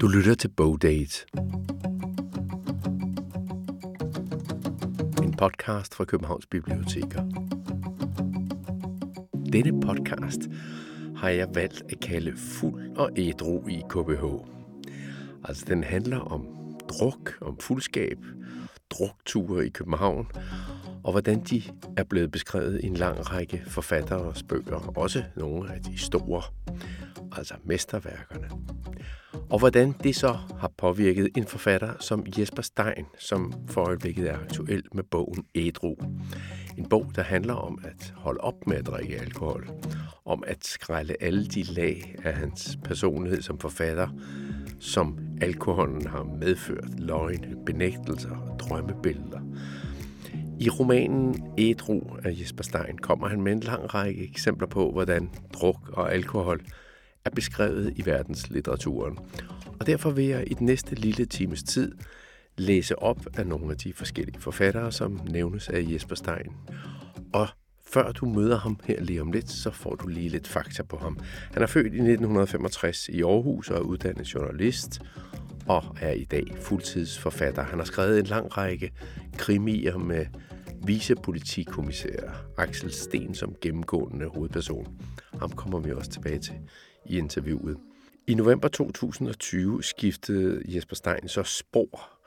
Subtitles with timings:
[0.00, 1.26] Du lytter til Bogdate.
[5.22, 7.22] En podcast fra Københavns Biblioteker.
[9.52, 10.40] Denne podcast
[11.16, 14.24] har jeg valgt at kalde Fuld og ædru i KBH.
[15.44, 16.46] Altså, den handler om
[16.88, 18.18] druk, om fuldskab,
[18.90, 20.26] drukture i København,
[21.04, 21.62] og hvordan de
[21.96, 26.42] er blevet beskrevet i en lang række forfatteres bøger, også nogle af de store,
[27.36, 28.48] altså mesterværkerne.
[29.50, 34.38] Og hvordan det så har påvirket en forfatter som Jesper Stein, som for øjeblikket er
[34.38, 35.94] aktuel med bogen Ædru.
[36.78, 39.70] En bog, der handler om at holde op med at drikke alkohol,
[40.24, 44.08] om at skrælle alle de lag af hans personlighed som forfatter,
[44.80, 49.40] som alkoholen har medført, løgne, benægtelser og drømmebilleder.
[50.60, 55.30] I romanen Ædru af Jesper Stein kommer han med en lang række eksempler på, hvordan
[55.52, 56.60] druk og alkohol
[57.30, 59.18] er beskrevet i verdenslitteraturen.
[59.80, 61.92] Og derfor vil jeg i den næste lille times tid
[62.56, 66.52] læse op af nogle af de forskellige forfattere, som nævnes af Jesper Stein.
[67.32, 67.48] Og
[67.86, 70.96] før du møder ham her lige om lidt, så får du lige lidt fakta på
[70.96, 71.18] ham.
[71.52, 75.00] Han er født i 1965 i Aarhus og er uddannet journalist
[75.68, 77.62] og er i dag fuldtidsforfatter.
[77.62, 78.92] Han har skrevet en lang række
[79.36, 80.26] krimier med
[80.86, 84.86] vicepolitikommissær Axel Sten som gennemgående hovedperson.
[85.40, 86.54] Ham kommer vi også tilbage til
[87.08, 87.76] i interviewet.
[88.26, 92.18] I november 2020 skiftede Jesper Stein så spor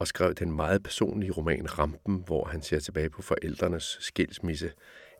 [0.00, 4.72] og skrev den meget personlige roman Rampen, hvor han ser tilbage på forældrenes skilsmisse.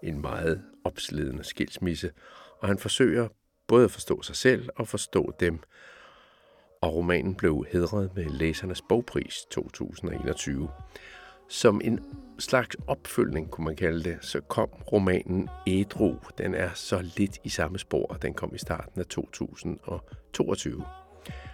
[0.03, 2.11] En meget opslidende skilsmisse.
[2.59, 3.29] Og han forsøger
[3.69, 5.61] både at forstå sig selv og forstå dem.
[6.83, 10.69] Og romanen blev hedret med Læsernes Bogpris 2021.
[11.51, 12.01] Som en
[12.39, 16.15] slags opfølgning, kunne man kalde det, så kom romanen Ædru.
[16.39, 20.85] Den er så lidt i samme spor, og den kom i starten af 2022.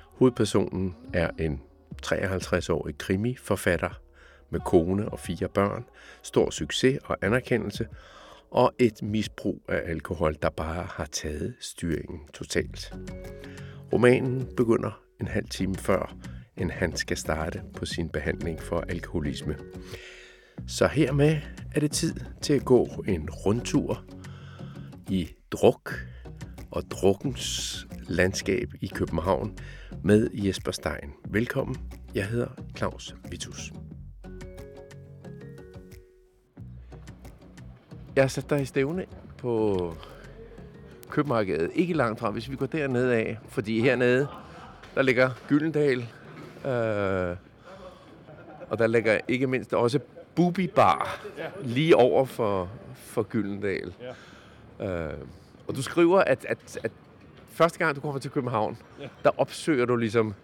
[0.02, 1.60] Hovedpersonen er en
[2.06, 4.00] 53-årig krimiforfatter
[4.50, 5.84] med kone og fire børn,
[6.22, 7.88] stor succes og anerkendelse,
[8.50, 12.94] og et misbrug af alkohol, der bare har taget styringen totalt.
[13.92, 16.16] Romanen begynder en halv time før,
[16.58, 19.56] end han skal starte på sin behandling for alkoholisme.
[20.66, 21.36] Så hermed
[21.74, 24.04] er det tid til at gå en rundtur
[25.08, 25.94] i druk
[26.70, 29.58] og drukkens landskab i København
[30.04, 31.12] med Jesper Stein.
[31.28, 31.76] Velkommen.
[32.14, 33.72] Jeg hedder Claus Vitus.
[38.16, 39.06] Jeg har sat dig i stævne
[39.38, 39.94] på
[41.10, 41.70] Købmarkedet.
[41.74, 43.38] Ikke langt fra, hvis vi går dernede af.
[43.48, 44.28] Fordi hernede,
[44.94, 46.06] der ligger Gyldendal.
[46.66, 47.36] Øh,
[48.68, 49.98] og der ligger ikke mindst også
[50.34, 51.20] Bubi Bar
[51.62, 53.94] lige over for, for Gyldendal.
[54.80, 54.86] Ja.
[54.86, 55.18] Øh,
[55.68, 56.92] og du skriver, at, at, at
[57.46, 58.78] første gang du kommer til København,
[59.24, 60.34] der opsøger du ligesom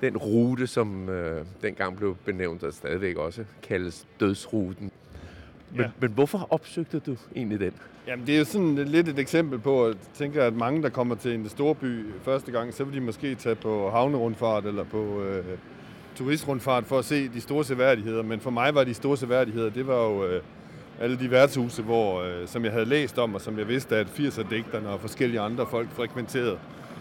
[0.00, 4.92] den rute, som øh, dengang blev benævnt, og stadigvæk også kaldes dødsruten.
[5.72, 5.90] Men, ja.
[6.00, 7.72] men hvorfor opsøgte du egentlig den?
[8.06, 10.88] Jamen, det er jo sådan lidt et eksempel på, at jeg tænker, at mange, der
[10.88, 14.84] kommer til en stor by første gang, så vil de måske tage på havnerundfart eller
[14.84, 15.44] på øh,
[16.14, 18.22] turistrundfart for at se de store seværdigheder.
[18.22, 20.42] Men for mig var de store seværdigheder, det var jo øh,
[21.00, 24.06] alle de værtshuse, hvor, øh, som jeg havde læst om, og som jeg vidste, at
[24.06, 26.58] 80'er-digterne og forskellige andre folk frekventerede.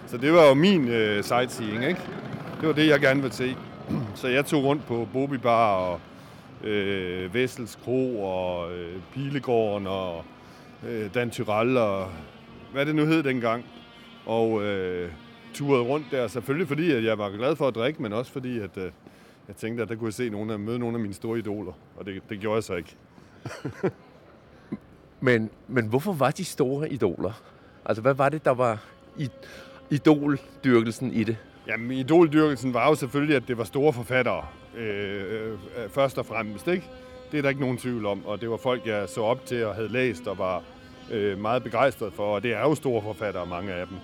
[0.07, 2.01] Så det var jo min øh, sightseeing, ikke?
[2.59, 3.55] Det var det, jeg gerne ville se.
[4.15, 5.99] Så jeg tog rundt på Bobi Bar og
[6.63, 10.23] øh, Vessels Kro og øh, Pilegården og
[10.87, 12.09] øh, Dan Tyrell og
[12.71, 13.65] hvad det nu hed dengang.
[14.25, 15.11] Og øh,
[15.53, 18.59] turede rundt der, selvfølgelig fordi at jeg var glad for at drikke, men også fordi
[18.59, 18.91] at, øh,
[19.47, 21.73] jeg tænkte, at der kunne jeg se nogle af, møde nogle af mine store idoler,
[21.97, 22.95] og det, det gjorde jeg så ikke.
[25.27, 27.41] men, men hvorfor var de store idoler?
[27.85, 28.83] Altså, hvad var det, der var
[29.17, 29.29] i,
[29.89, 31.37] idoldyrkelsen i det?
[31.67, 36.25] Jamen, idoldyrkelsen var jo selvfølgelig, at det var store forfattere, Øh, øh, øh, først og
[36.25, 36.85] fremmest, ikke?
[37.31, 39.65] Det er der ikke nogen tvivl om, og det var folk, jeg så op til
[39.65, 40.63] og havde læst og var
[41.11, 43.97] øh, meget begejstret for, og det er jo store forfattere, mange af dem.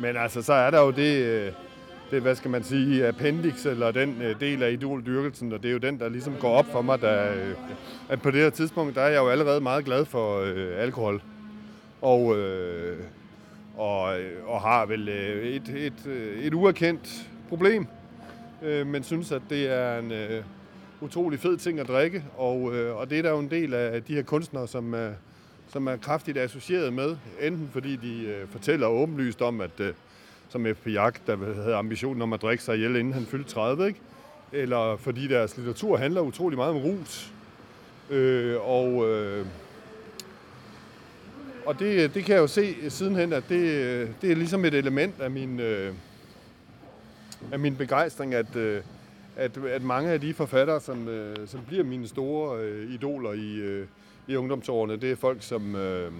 [0.00, 1.52] Men altså, så er der jo det, øh,
[2.10, 5.72] det hvad skal man sige, appendix, eller den øh, del af idoldyrkelsen, og det er
[5.72, 7.54] jo den, der ligesom går op for mig, der, øh,
[8.08, 11.22] at på det her tidspunkt, der er jeg jo allerede meget glad for øh, alkohol.
[12.02, 12.98] Og, øh,
[13.76, 16.06] og, øh, og har vel øh, et, et,
[16.42, 17.86] et uerkendt problem,
[18.62, 20.44] øh, men synes, at det er en øh,
[21.00, 24.02] utrolig fed ting at drikke, og, øh, og det er der jo en del af
[24.02, 25.12] de her kunstnere, som, øh,
[25.68, 29.94] som er kraftigt associeret med, enten fordi de øh, fortæller åbenlyst om, at øh,
[30.48, 30.86] som F.P.
[30.86, 34.00] Jak, der havde ambitionen om at drikke sig ihjel, inden han fyldte 30, ikke?
[34.52, 37.32] eller fordi deres litteratur handler utrolig meget om rus.
[38.10, 39.46] Øh, og øh,
[41.66, 44.74] og det, det kan jeg jo se sidenhen, at det, øh, det er ligesom et
[44.74, 45.92] element af min, øh,
[47.52, 48.82] af min begejstring, at, øh,
[49.36, 53.54] at, at mange af de forfattere, som, øh, som bliver mine store øh, idoler i,
[53.54, 53.86] øh,
[54.26, 55.76] i ungdomsårene, det er folk, som...
[55.76, 56.12] Øh,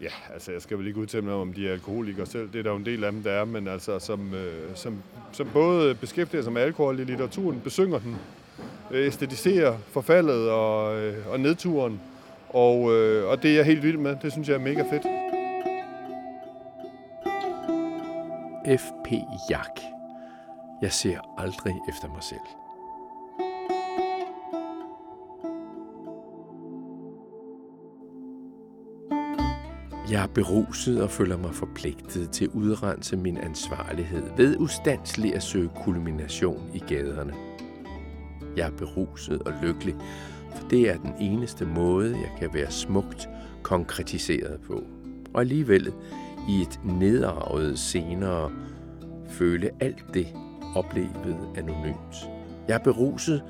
[0.00, 2.48] ja, altså jeg skal vel ikke udtale mig om, de er alkoholikere selv.
[2.52, 5.02] Det er der jo en del af dem, der er, men altså som, øh, som,
[5.32, 8.16] som både beskæftiger sig med alkohol i litteraturen, besynger den,
[8.90, 12.00] øh, æstetiserer forfaldet og, øh, og nedturen.
[12.48, 14.16] Og, øh, og det er jeg helt vild med.
[14.22, 15.02] Det synes jeg er mega fedt.
[18.78, 19.12] F.P.
[19.50, 19.80] Jak.
[20.82, 22.40] Jeg ser aldrig efter mig selv.
[30.10, 35.42] Jeg er beruset og føler mig forpligtet til at udrense min ansvarlighed ved ustandsligt at
[35.42, 37.34] søge kulmination i gaderne.
[38.56, 39.94] Jeg er beruset og lykkelig,
[40.54, 43.28] for det er den eneste måde, jeg kan være smukt
[43.62, 44.82] konkretiseret på.
[45.34, 45.92] Og alligevel
[46.48, 48.50] i et nedarvet senere
[49.28, 50.26] føle alt det
[50.74, 52.30] oplevet anonymt.
[52.68, 53.42] Jeg er beruset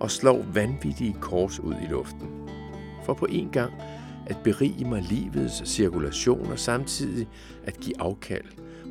[0.00, 2.28] og slår vanvittige kors ud i luften.
[3.04, 3.72] For på en gang
[4.26, 7.28] at berige mig livets cirkulation og samtidig
[7.64, 8.44] at give afkald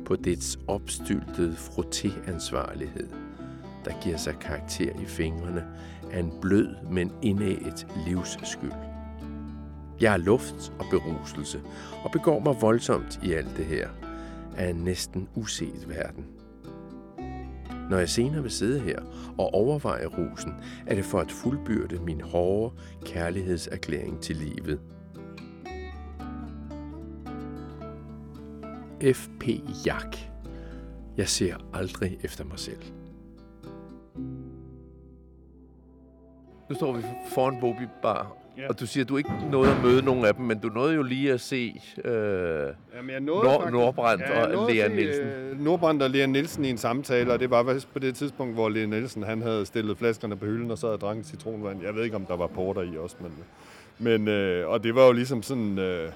[0.04, 3.06] på dets opstyltede frottéansvarlighed,
[3.84, 5.64] der giver sig karakter i fingrene
[6.12, 8.93] af en blød, men indæget livsskyld.
[10.00, 11.60] Jeg er luft og beruselse,
[12.04, 13.88] og begår mig voldsomt i alt det her,
[14.56, 16.26] af en næsten uset verden.
[17.90, 18.98] Når jeg senere vil sidde her
[19.38, 20.52] og overveje rusen,
[20.86, 22.74] er det for at fuldbyrde min hårde
[23.04, 24.80] kærlighedserklæring til livet.
[29.14, 29.48] F.P.
[29.86, 30.16] Jak.
[31.16, 32.82] Jeg ser aldrig efter mig selv.
[36.68, 37.02] Nu står vi
[37.34, 38.68] foran Bobby Bar, Ja.
[38.68, 40.94] og du siger, at du ikke nåede at møde nogen af dem, men du nåede
[40.94, 42.12] jo lige at se øh,
[42.96, 45.24] Jamen, jeg nåede Nord- faktisk- Nordbrandt jeg og Lea Nielsen.
[45.26, 48.68] øh, Nordbrandt og Lea Nielsen i en samtale, og det var på det tidspunkt, hvor
[48.68, 51.82] Lea Nielsen han havde stillet flaskerne på hylden og så havde drukket citronvand.
[51.82, 53.32] Jeg ved ikke, om der var porter i også, men...
[53.98, 55.78] men øh, og det var jo ligesom sådan...
[55.78, 56.08] Øh,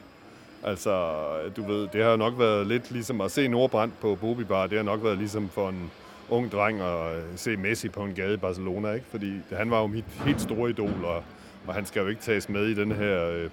[0.64, 1.14] altså,
[1.56, 4.66] du ved, det har nok været lidt ligesom at se Nordbrandt på Bobi Bar.
[4.66, 5.90] Det har nok været ligesom for en
[6.30, 9.06] ung dreng at se Messi på en gade i Barcelona, ikke?
[9.10, 11.22] Fordi han var jo mit helt store idol, og,
[11.68, 13.24] og han skal jo ikke tages med i den her...
[13.24, 13.50] Øh,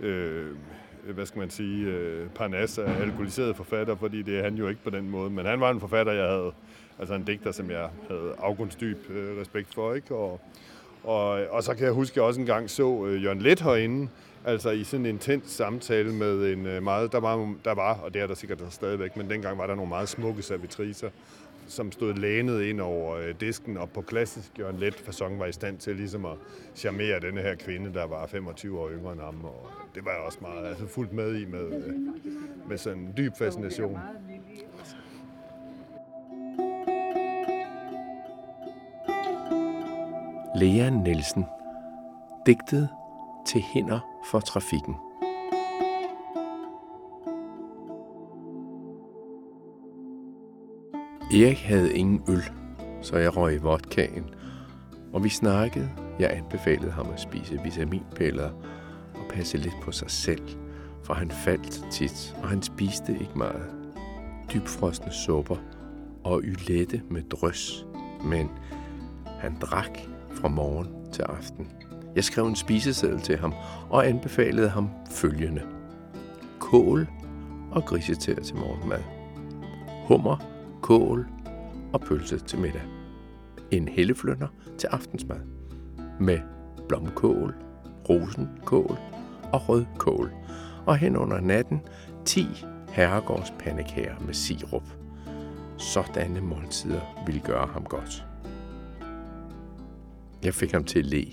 [0.00, 0.46] øh,
[1.06, 4.68] øh hvad skal man sige, øh, Parnas af alkoholiserede forfatter, fordi det er han jo
[4.68, 5.30] ikke på den måde.
[5.30, 6.52] Men han var en forfatter, jeg havde,
[6.98, 10.14] altså en digter, som jeg havde afgrundsdyb øh, respekt for, ikke?
[10.14, 10.40] Og,
[11.04, 14.08] og, og så kan jeg huske, at jeg også engang så øh, Jørgen Let herinde,
[14.44, 18.14] altså i sådan en intens samtale med en øh, meget, der var, der var, og
[18.14, 21.10] det er der sikkert der stadigvæk, men dengang var der nogle meget smukke servitriser,
[21.66, 25.52] som stod lænet ind over øh, disken, og på klassisk Jørgen Let fasong var i
[25.52, 26.36] stand til ligesom at
[26.74, 30.20] charmere denne her kvinde, der var 25 år yngre end ham, og det var jeg
[30.20, 31.94] også meget altså, fuldt med i med, øh,
[32.68, 33.98] med sådan en dyb fascination.
[40.56, 41.44] Lea Nielsen.
[42.46, 42.88] Digtet
[43.46, 44.00] til hinder
[44.30, 44.94] for trafikken.
[51.32, 52.42] Erik havde ingen øl,
[53.02, 54.24] så jeg røg i vodkaen,
[55.12, 55.90] og vi snakkede.
[56.18, 58.50] Jeg anbefalede ham at spise vitaminpiller
[59.14, 60.42] og passe lidt på sig selv,
[61.04, 63.66] for han faldt tit, og han spiste ikke meget.
[64.52, 65.56] Dybfrosne supper
[66.24, 67.86] og ylette med drøs,
[68.24, 68.50] men
[69.38, 69.98] han drak
[70.30, 71.68] fra morgen til aften.
[72.14, 73.54] Jeg skrev en spiseseddel til ham
[73.90, 75.62] og anbefalede ham følgende.
[76.58, 77.08] Kål
[77.70, 79.02] og grisetær til morgenmad.
[80.06, 80.51] Hummer,
[80.82, 81.26] kål
[81.92, 82.82] og pølse til middag.
[83.70, 84.48] En helleflønder
[84.78, 85.40] til aftensmad.
[86.20, 86.40] Med
[86.88, 87.54] blomkål,
[88.08, 88.98] rosenkål
[89.52, 90.32] og rødkål.
[90.86, 91.80] Og hen under natten
[92.24, 92.46] 10
[92.88, 94.84] herregårdspandekager med sirup.
[95.78, 98.26] Sådanne måltider ville gøre ham godt.
[100.44, 101.26] Jeg fik ham til at le.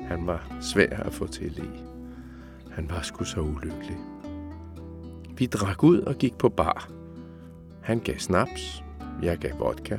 [0.00, 1.68] Han var svær at få til at le.
[2.70, 3.96] Han var sgu så ulykkelig.
[5.38, 7.03] Vi drak ud og gik på bar.
[7.84, 8.84] Han gav snaps,
[9.22, 9.98] jeg gav vodka.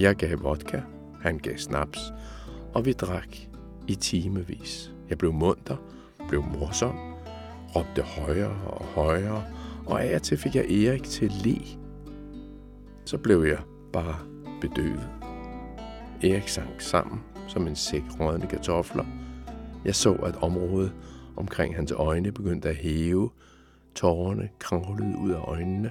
[0.00, 0.80] Jeg gav vodka,
[1.22, 2.12] han gav snaps,
[2.74, 3.36] og vi drak
[3.88, 4.92] i timevis.
[5.08, 5.76] Jeg blev munter,
[6.28, 6.96] blev morsom,
[7.76, 9.44] råbte højere og højere,
[9.86, 11.56] og af og til fik jeg Erik til at le.
[13.04, 13.58] Så blev jeg
[13.92, 14.16] bare
[14.60, 15.08] bedøvet.
[16.22, 19.04] Erik sank sammen som en sæk rådne kartofler.
[19.84, 20.92] Jeg så, at området
[21.36, 23.30] omkring hans øjne begyndte at hæve.
[23.94, 25.90] Tårerne kravlede ud af øjnene,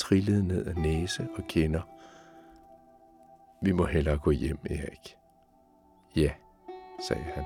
[0.00, 1.80] trillede ned af næse og kinder.
[3.62, 5.16] Vi må hellere gå hjem, Erik.
[6.16, 6.30] Ja,
[7.08, 7.44] sagde han.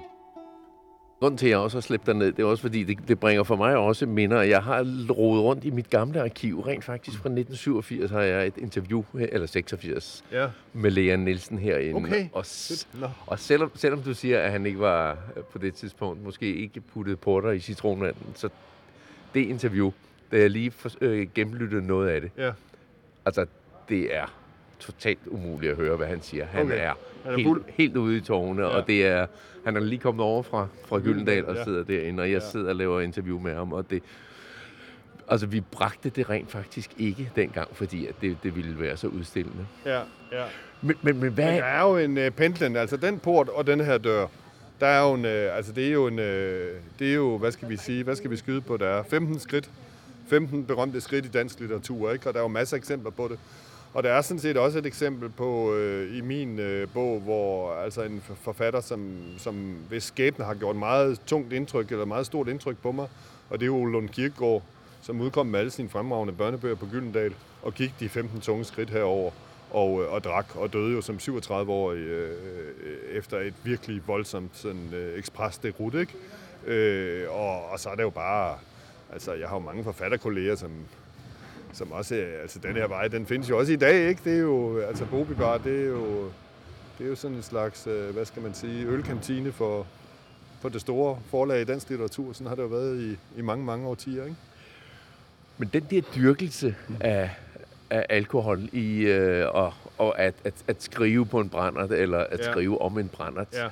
[1.21, 3.21] Grunden til, at jeg også har slæbt dig ned, det er også fordi, det, det
[3.21, 4.43] bringer for mig også minder.
[4.43, 4.81] Jeg har
[5.11, 6.61] rodet rundt i mit gamle arkiv.
[6.61, 10.49] Rent faktisk fra 1987 har jeg et interview, eller 86, Ja.
[10.73, 11.97] med Lea Nielsen herinde.
[11.97, 12.29] Okay.
[12.33, 13.07] Og, s- Nå.
[13.27, 16.81] og selvom, selvom du siger, at han ikke var øh, på det tidspunkt, måske ikke
[16.81, 18.49] puttet porter i citronvanden, så
[19.35, 19.91] det interview,
[20.35, 22.51] da jeg lige for, øh, gennemlyttede noget af det, Ja.
[23.27, 23.47] altså
[23.89, 24.35] det er
[24.81, 26.45] totalt umuligt at høre, hvad han siger.
[26.47, 26.75] Han Okay.
[26.79, 26.93] er,
[27.25, 27.63] Han er helt, fuld.
[27.69, 28.69] helt ude i tårne, ja.
[28.69, 29.27] og det er,
[29.65, 31.65] han er lige kommet over fra, fra Gyldendal og Ja.
[31.65, 32.51] sidder derinde, og jeg Ja.
[32.51, 34.03] sidder og laver interview med ham, og det,
[35.29, 39.07] altså vi bragte det rent faktisk ikke dengang, fordi at det, det ville være så
[39.07, 39.67] udstillende.
[39.87, 39.99] Ja,
[40.33, 40.45] ja.
[40.83, 43.67] Men, men, men hvad, Men der er jo en uh, pendlen, altså den port og
[43.67, 44.27] den her dør,
[44.81, 46.25] der er jo en, uh, altså det er jo en, uh,
[46.99, 49.39] det er jo, hvad skal vi sige, hvad skal vi skyde på, der er 15
[49.39, 49.71] skridt,
[50.27, 52.29] 15 berømte skridt i dansk litteratur, ikke?
[52.29, 53.39] og der er jo masser af eksempler på det.
[53.95, 57.75] Og der er sådan set også et eksempel på øh, i min øh, bog, hvor
[57.75, 59.55] altså en forfatter, som, som
[59.89, 63.09] hvis skæbne har gjort meget tungt indtryk, eller meget stort indtryk på mig,
[63.51, 64.63] og det er jo Ole Lund Kirkegaard,
[65.03, 68.91] som udkom med alle sine fremragende børnebøger på Gyldendal, og gik de 15 tunge skridt
[68.91, 69.31] herover
[69.71, 74.51] og, øh, og drak, og døde jo som 37-årig øh, øh, efter et virkelig voldsomt
[74.53, 76.15] sådan, øh, ekspres derud, ikke?
[76.67, 78.59] Øh, og, og så er det jo bare,
[79.13, 80.71] altså jeg har jo mange forfatterkolleger, som,
[81.73, 84.21] som også, øh, altså den her vej, den findes jo også i dag, ikke?
[84.25, 86.25] Det er jo, altså Bobi Bar, det er jo,
[86.99, 89.87] det er jo sådan en slags, øh, hvad skal man sige, ølkantine for,
[90.61, 92.33] for det store forlag i dansk litteratur.
[92.33, 94.37] Sådan har det jo været i, i mange, mange årtier, ikke?
[95.59, 97.31] men den der dyrkelse af,
[97.91, 102.39] af alkohol i, øh, og, og at, at, at skrive på en brændert, eller at
[102.41, 102.51] Ja.
[102.53, 103.69] skrive om en brændert, Ja.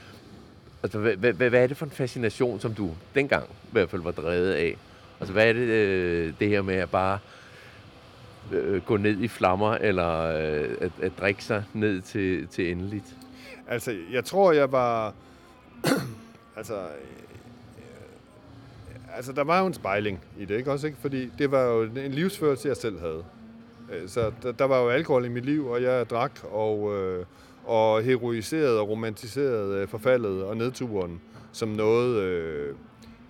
[0.82, 3.90] Altså, hvad, hvad, hvad, hvad er det for en fascination, som du dengang i hvert
[3.90, 4.76] fald var drevet af?
[5.22, 7.18] Altså, hvad er det, øh, det her med at bare
[8.52, 13.16] øh, gå ned i flammer, eller øh, at, at drikke sig ned til, til endeligt?
[13.68, 15.14] Altså, jeg tror, jeg var...
[16.56, 17.86] altså, øh,
[19.16, 20.86] altså, der var jo en spejling i det, ikke også?
[20.86, 20.98] Ikke?
[21.00, 23.24] Fordi det var jo en livsførelse, jeg selv havde.
[23.92, 27.24] Øh, så der, der var jo alkohol i mit liv, og jeg drak og, øh,
[27.64, 31.20] og heroiserede og romantiserede øh, forfaldet og nedturen
[31.52, 32.74] som noget, øh,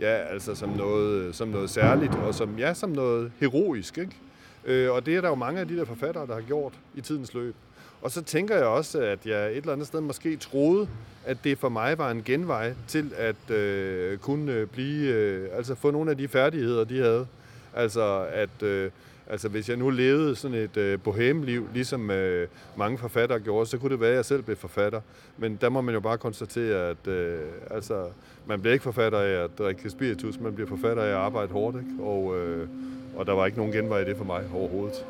[0.02, 4.16] ja, altså som noget, som noget særligt, og som, ja, som noget heroisk, ikke?
[4.64, 7.00] Øh, og det er der jo mange af de der forfattere, der har gjort i
[7.00, 7.54] tidens løb.
[8.02, 10.88] Og så tænker jeg også, at jeg et eller andet sted måske troede,
[11.24, 15.90] at det for mig var en genvej til at øh, kunne blive, øh, altså få
[15.90, 17.26] nogle af de færdigheder, de havde.
[17.74, 18.90] Altså at, øh,
[19.32, 23.78] altså hvis jeg nu levede sådan et øh, bohemliv, ligesom øh, mange forfattere gjorde, så
[23.78, 25.00] kunne det være, at jeg selv blev forfatter.
[25.38, 28.06] Men der må man jo bare konstatere, at øh, altså,
[28.46, 31.76] man bliver ikke forfatter af at drikke spiritus, man bliver forfatter af at arbejde hårdt,
[31.76, 32.02] ikke?
[32.02, 32.68] Og, øh,
[33.16, 35.06] og der var ikke nogen genvej i det for mig overhovedet.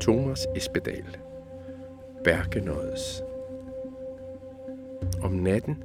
[0.00, 1.16] Thomas Espedal.
[2.24, 3.22] Bergenødes.
[5.22, 5.84] Om natten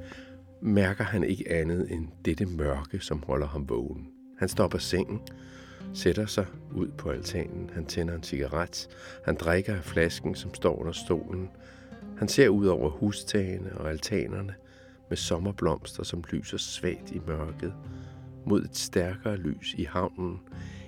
[0.60, 4.11] mærker han ikke andet end dette mørke, som holder ham vågen.
[4.42, 5.20] Han stopper sengen,
[5.94, 7.70] sætter sig ud på altanen.
[7.74, 8.88] Han tænder en cigaret.
[9.24, 11.50] Han drikker af flasken, som står under stolen.
[12.18, 14.54] Han ser ud over hustagene og altanerne
[15.08, 17.74] med sommerblomster, som lyser svagt i mørket
[18.46, 20.40] mod et stærkere lys i havnen.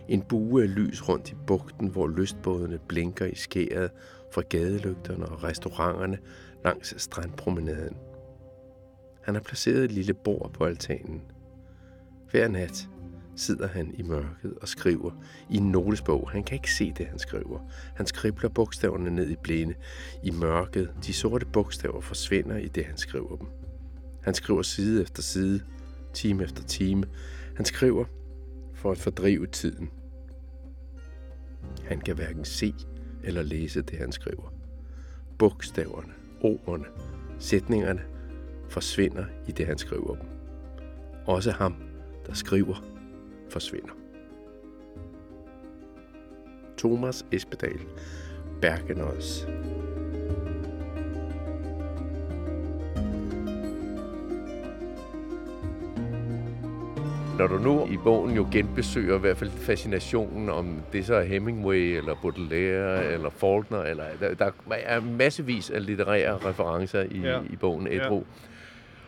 [0.08, 3.90] En bue af lys rundt i bugten, hvor lystbådene blinker i skæret
[4.32, 6.18] fra gadelygterne og restauranterne
[6.64, 7.96] langs strandpromenaden.
[9.22, 11.22] Han har placeret et lille bord på altanen.
[12.30, 12.88] Hver nat
[13.36, 15.10] sidder han i mørket og skriver
[15.50, 16.30] i en notesbog.
[16.30, 17.70] Han kan ikke se det, han skriver.
[17.96, 19.74] Han skribler bogstaverne ned i blinde.
[20.22, 20.90] I mørket.
[21.06, 23.46] De sorte bogstaver forsvinder i det, han skriver dem.
[24.22, 25.60] Han skriver side efter side,
[26.14, 27.04] time efter time.
[27.56, 28.04] Han skriver
[28.74, 29.90] for at fordrive tiden.
[31.84, 32.74] Han kan hverken se
[33.24, 34.52] eller læse det, han skriver.
[35.38, 36.84] Bogstaverne, ordene,
[37.38, 38.00] sætningerne
[38.68, 40.28] forsvinder i det, han skriver dem.
[41.26, 41.74] Også ham,
[42.26, 42.93] der skriver,
[43.50, 43.92] forsvinder.
[46.78, 47.80] Thomas Espedal,
[48.60, 49.46] Bergenøds.
[57.38, 61.22] Når du nu i bogen jo genbesøger i hvert fald fascinationen om det så er
[61.24, 67.40] Hemingway, eller Baudelaire, eller Faulkner, eller der, der er massevis af litterære referencer i, Ja.
[67.50, 68.08] i bogen Ja.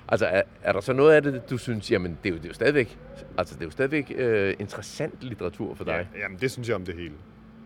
[0.09, 2.45] Altså, er, er der så noget af det, du synes, jamen, det er jo, det
[2.45, 2.99] er jo stadigvæk,
[3.39, 6.09] altså, det er jo stadigvæk øh, interessant litteratur for dig?
[6.15, 7.15] Ja, jamen, det synes jeg om det hele.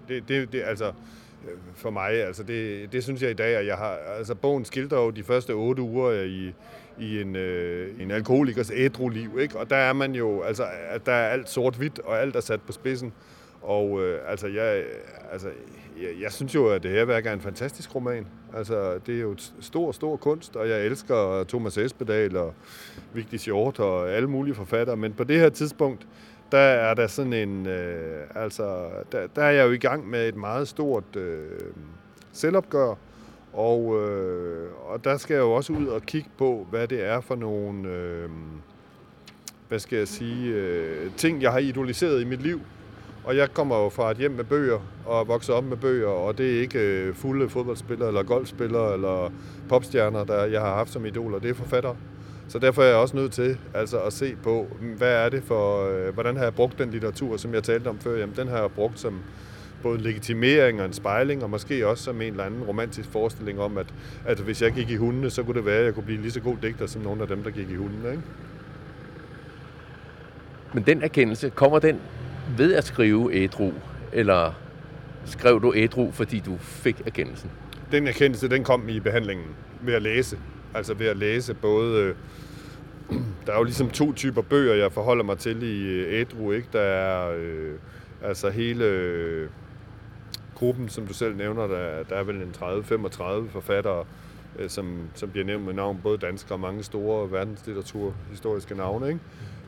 [0.09, 3.67] Det, det, det altså, øh, for mig, altså, det, det synes jeg i dag, at
[3.67, 6.55] jeg har, altså, bogen skildrer jo de første otte uger i,
[6.99, 9.59] i en, øh, en alkoholikers ædru liv, ikke?
[9.59, 10.67] Og der er man jo, altså,
[11.07, 13.13] der er alt sort-hvidt, og alt er sat på spidsen.
[13.63, 14.85] Og, øh, altså, jeg,
[15.33, 15.49] altså,
[16.03, 18.27] jeg, jeg synes jo, at det her værk er en fantastisk roman.
[18.55, 22.55] Altså, det er jo et stor, stor kunst, og jeg elsker Thomas Espedal og
[23.13, 24.97] Vigtig Hjort og alle mulige forfattere.
[24.97, 26.07] Men på det her tidspunkt,
[26.53, 27.67] der er der sådan en...
[27.67, 31.61] Øh, altså, der, der er jeg jo i gang med et meget stort øh,
[32.33, 32.95] selvopgør,
[33.53, 37.21] og, øh, og der skal jeg jo også ud og kigge på, hvad det er
[37.21, 37.89] for nogle...
[37.89, 38.29] Øh,
[39.69, 42.61] hvad skal jeg sige, øh, ting, jeg har idoliseret i mit liv.
[43.25, 46.39] Og jeg kommer jo fra et hjem med bøger, og vokser op med bøger, og
[46.39, 49.33] det er ikke øh, fulde fodboldspillere, eller golfspillere, eller
[49.69, 51.39] popstjerner, der jeg har haft som idoler.
[51.39, 51.97] Det er forfattere.
[52.49, 55.43] Så derfor er jeg også nødt til altså, at se på, mm, hvad er det
[55.43, 58.17] for, øh, hvordan har jeg brugt den litteratur, som jeg talte om før.
[58.17, 59.21] Jamen, den har jeg brugt som
[59.83, 63.61] både en legitimering og en spejling, og måske også som en eller anden romantisk forestilling
[63.61, 63.87] om, at,
[64.27, 66.31] at hvis jeg gik i hundene, så kunne det være, at jeg kunne blive lige
[66.31, 68.11] så god digter som nogle af dem, der gik i hundene.
[68.11, 68.23] Ikke?
[70.73, 72.01] Men den erkendelse, kommer den
[72.59, 73.73] ved at skrive ædru,
[74.13, 74.53] eller
[75.25, 77.51] skrev du ædru, fordi du fik erkendelsen?
[77.93, 79.47] Den erkendelse, den kom i behandlingen
[79.81, 80.39] ved at læse.
[80.75, 82.01] Altså ved at læse både...
[82.01, 82.15] Øh,
[83.47, 86.69] der er jo ligesom to typer bøger, jeg forholder mig til i øh, ædru, ikke?
[86.73, 87.75] Der er øh,
[88.23, 89.49] altså hele øh,
[90.55, 94.05] gruppen, som du selv nævner, der, der er vel en 30-35 forfattere,
[94.59, 99.21] øh, som, som bliver nævnt med navn, både danske og mange store verdenslitteraturhistoriske navne, ikke?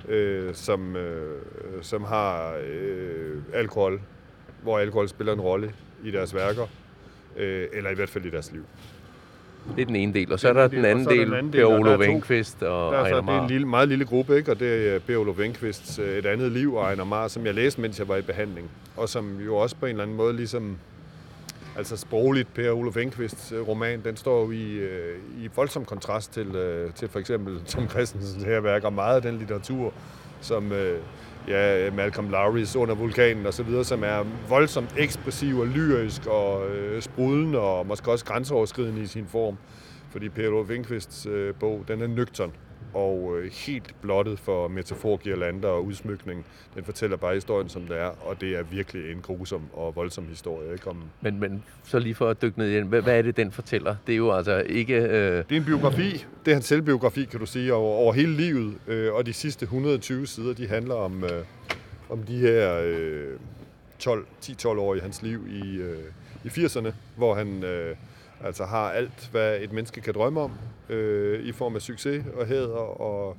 [0.09, 1.40] Øh, som, øh,
[1.82, 4.00] som har øh, alkohol,
[4.62, 5.73] hvor alkohol spiller en rolle
[6.04, 6.66] i deres værker,
[7.37, 8.64] øh, eller i hvert fald i deres liv.
[9.76, 12.62] Det er den ene del, og så er der den anden del, Per Olof Enqvist
[12.62, 14.50] og der er så, Det er en lille, meget lille gruppe, ikke?
[14.50, 17.54] og det er Per Olof Enqvists øh, Et andet liv og Ejner Mar, som jeg
[17.54, 20.37] læste, mens jeg var i behandling, og som jo også på en eller anden måde
[20.37, 20.76] ligesom
[21.76, 26.33] Altså sprogligt, Per Olof Enqvists øh, roman, den står jo i, øh, i voldsom kontrast
[26.33, 29.93] til, øh, til for eksempel Tom Christensens herværk og meget af den litteratur,
[30.41, 31.00] som øh,
[31.49, 36.69] ja, Malcolm Lowry's Under vulkanen og så videre, som er voldsomt ekspressiv og lyrisk og
[36.69, 39.57] øh, sprudlende og måske også grænseoverskridende i sin form.
[40.11, 42.52] Fordi Per Olof Enqvists øh, bog, den er nøgtern
[42.94, 46.44] og øh, helt blottet for metaforgirlander og udsmykning.
[46.75, 50.26] Den fortæller bare historien, som det er, og det er virkelig en grusom og voldsom
[50.28, 50.73] historie.
[50.73, 50.90] Ikke?
[50.90, 53.52] Om, Men, men så lige for at dykke ned igen, hvad, hvad er det, den
[53.52, 53.97] fortæller?
[54.06, 54.95] Det er jo altså ikke...
[54.95, 56.25] Øh, Det er en biografi.
[56.45, 58.75] Det er hans selvbiografi, kan du sige, over, over hele livet.
[58.86, 61.30] Øh, og de sidste 120 sider, de handler om, øh,
[62.10, 63.38] om de her øh,
[63.99, 65.99] 12, 10-12 år i hans liv i, øh,
[66.45, 67.97] i 80'erne, hvor han øh,
[68.45, 70.52] altså har alt, hvad et menneske kan drømme om,
[70.89, 73.37] øh, i form af succes og hæder og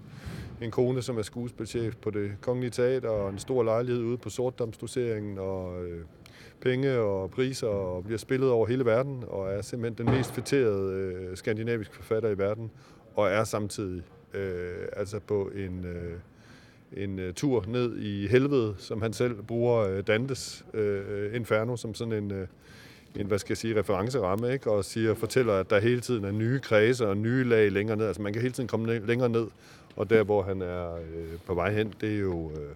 [0.62, 4.30] en kone, som er skuespilchef på det kongelige teater, og en stor lejlighed ude på
[4.30, 6.02] Sortdamsdoseringen, og øh,
[6.62, 10.94] penge og priser, og bliver spillet over hele verden, og er simpelthen den mest fætterede
[10.94, 12.72] øh, skandinaviske forfatter i verden,
[13.16, 16.20] og er samtidig øh, altså på en, øh,
[17.04, 21.94] en uh, tur ned i helvede, som han selv bruger uh, Dantes uh, Inferno som
[21.94, 22.48] sådan en, uh,
[23.15, 24.71] en, hvad skal jeg sige, referenceramme, ikke?
[24.71, 28.08] og siger, fortæller, at der hele tiden er nye kredse og nye lag længere ned.
[28.08, 29.47] Altså man kan hele tiden komme ned, længere ned,
[29.95, 32.76] og der, hvor han er øh, på vej hen, det er jo øh,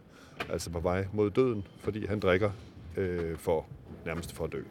[0.50, 2.52] altså på vej mod døden, fordi han drikker
[2.98, 3.66] øh, for
[4.06, 4.62] nærmest for at dø.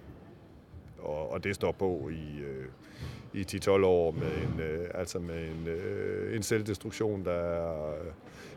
[0.98, 2.66] Og, og det står på i, øh,
[3.40, 7.94] i 10-12 år med en, øh, altså med en, øh, en selvdestruktion, der er,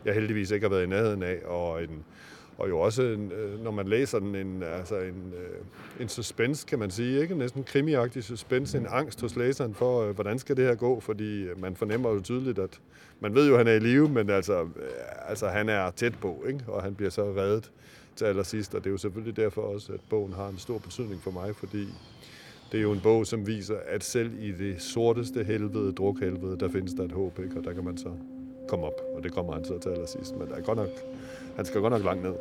[0.04, 2.04] jeg heldigvis ikke har været i nærheden af, og en,
[2.60, 6.78] og jo også, øh, når man læser den, en, altså en, øh, en suspense, kan
[6.78, 7.34] man sige, ikke?
[7.34, 11.42] Næsten krimiagtig suspense, en angst hos læseren for, øh, hvordan skal det her gå, fordi
[11.42, 12.80] øh, man fornemmer jo tydeligt, at
[13.20, 14.68] man ved jo, at han er i live, men altså, øh,
[15.28, 16.64] altså han er tæt på, ikke?
[16.66, 17.70] og han bliver så reddet
[18.16, 21.22] til allersidst, og det er jo selvfølgelig derfor også, at bogen har en stor betydning
[21.22, 21.86] for mig, fordi
[22.72, 26.68] det er jo en bog, som viser, at selv i det sorteste helvede, drukhelvede, der
[26.68, 27.58] findes der et håb, ikke?
[27.58, 28.10] og der kan man så
[28.68, 30.88] komme op, og det kommer han så til allersidst, men der er godt nok,
[31.56, 32.34] han skal godt nok langt ned.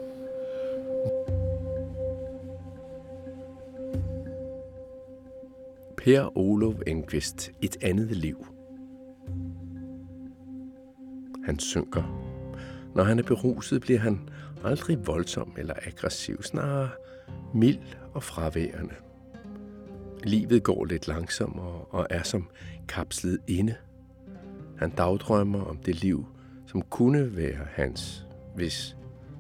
[5.98, 8.46] Per Olof Enquist, Et andet liv.
[11.46, 12.04] Han synker.
[12.96, 14.30] Når han er beruset, bliver han
[14.64, 16.90] aldrig voldsom eller aggressiv, snarere
[17.54, 17.80] mild
[18.14, 18.96] og fraværende.
[20.24, 22.50] Livet går lidt langsommere og er som
[22.88, 23.76] kapslet inde.
[24.78, 26.26] Han dagdrømmer om det liv,
[26.66, 28.96] som kunne være hans, hvis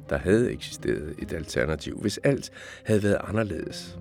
[0.09, 2.51] der havde eksisteret et alternativ, hvis alt
[2.85, 3.99] havde været anderledes.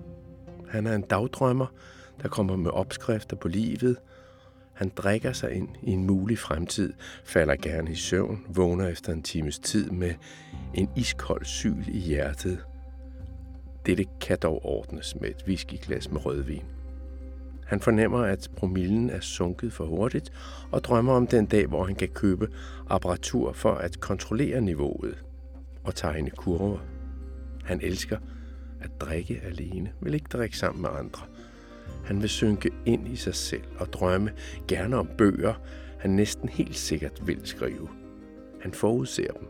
[0.69, 1.65] Han er en dagdrømmer,
[2.21, 3.97] der kommer med opskrifter på livet.
[4.73, 6.93] Han drikker sig ind i en mulig fremtid,
[7.23, 10.13] falder gerne i søvn, vågner efter en times tid med
[10.73, 12.65] en iskold syl i hjertet.
[13.85, 16.63] Dette kan dog ordnes med et whiskyglas med rødvin.
[17.65, 20.31] Han fornemmer, at promillen er sunket for hurtigt,
[20.71, 22.47] og drømmer om den dag, hvor han kan købe
[22.89, 25.23] apparatur for at kontrollere niveauet
[25.83, 26.79] og tegne kurver.
[27.63, 28.17] Han elsker,
[28.81, 31.21] At drikke alene vil ikke drikke sammen med andre.
[32.05, 34.31] Han vil synke ind i sig selv og drømme
[34.67, 35.53] gerne om bøger,
[35.99, 37.89] han næsten helt sikkert vil skrive.
[38.61, 39.47] Han forudser dem.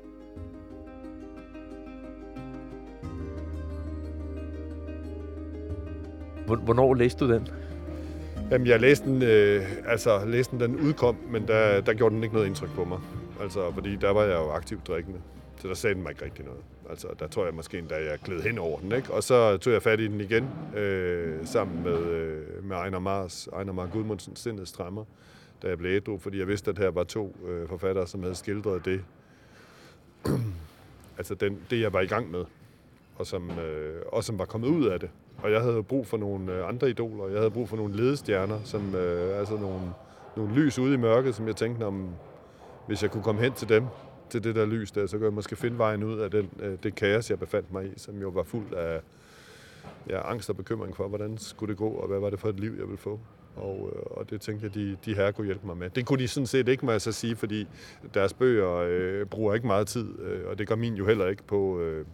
[6.48, 7.48] Hvornår læste du den?
[8.52, 12.24] Jamen, jeg læste den, øh, altså, læste den, den udkom, men der, der gjorde den
[12.24, 13.00] ikke noget indtryk på mig.
[13.42, 15.20] Altså, fordi der var jeg jo aktivt drikkende.
[15.60, 16.62] Så der sagde den mig ikke rigtig noget.
[16.90, 19.14] Altså, der tror jeg måske endda, jeg gled hen over den, ikke?
[19.14, 23.48] Og så tog jeg fat i den igen, øh, sammen med, øh, med Ejner Mars,
[23.54, 25.06] Ejner Mar Gudmundsen, Sindets Strammer,
[25.62, 28.36] da jeg blev ædru, fordi jeg vidste, at her var to øh, forfattere, som havde
[28.36, 29.02] skildret det,
[31.18, 32.46] altså den, det, jeg var i gang med,
[33.16, 35.10] og som, øh, og som var kommet ud af det.
[35.44, 37.28] Og jeg havde brug for nogle øh, andre idoler.
[37.28, 39.82] Jeg havde brug for nogle ledestjerner, som, øh, altså nogle,
[40.38, 42.10] nogle lys ude i mørket, som jeg tænkte, om,
[42.88, 43.84] hvis jeg kunne komme hen til dem,
[44.30, 46.78] til det der lys der, så kunne jeg måske finde vejen ud af den, øh,
[46.84, 49.02] det kaos, jeg befandt mig i, som jo var fuld af
[50.10, 52.60] ja, angst og bekymring for, hvordan skulle det gå, og hvad var det for et
[52.60, 53.20] liv, jeg ville få.
[53.56, 55.90] Og, øh, og det tænkte jeg, de, de her kunne hjælpe mig med.
[55.90, 57.68] Det kunne de sådan set ikke, må jeg så sige, fordi
[58.14, 61.44] deres bøger øh, bruger ikke meget tid, øh, og det gør min jo heller ikke
[61.44, 62.06] på, øh,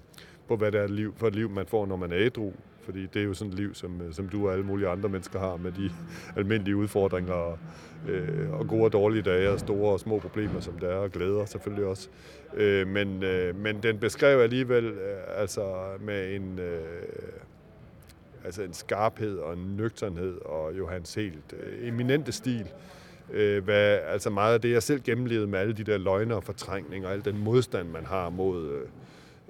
[0.48, 2.52] på hvad det er et liv, for et liv, man får, når man er ædru.
[2.86, 5.10] Fordi det er jo sådan et liv, som, øh, som du og alle mulige andre
[5.10, 5.92] mennesker har med de
[6.40, 7.58] almindelige udfordringer og,
[8.08, 11.12] øh, og gode og dårlige dage og store og små problemer, som der er, og
[11.12, 12.10] glæder selvfølgelig også.
[12.54, 16.82] Øh, men, øh, men den beskrev alligevel øh, altså med en, øh,
[18.46, 22.68] altså en skarphed og en nøgternhed og jo hans helt øh, eminente stil.
[23.34, 26.44] Øh, hvad, altså meget af det, jeg selv gennemlevede med alle de der løgner og
[26.44, 28.72] fortrængninger og al den modstand, man har mod...
[28.72, 28.88] Øh,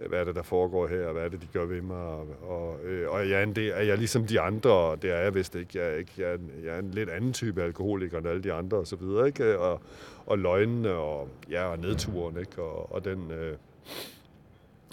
[0.02, 1.98] Øh, hvad er det, der foregår her, og hvad er det, de gør ved mig,
[1.98, 5.12] og, og, øh, og jeg er, en del, er jeg ligesom de andre, og det
[5.12, 5.80] er jeg vist ikke.
[5.80, 8.44] Jeg er, ikke, jeg er, en, jeg er en lidt anden type alkoholiker end alle
[8.44, 9.44] de andre, og så videre, ikke?
[9.44, 9.82] Øh, og,
[10.26, 12.62] og løgnene, og, ja, og nedturen, ikke?
[12.62, 13.32] Og, og den...
[13.32, 13.58] Øh,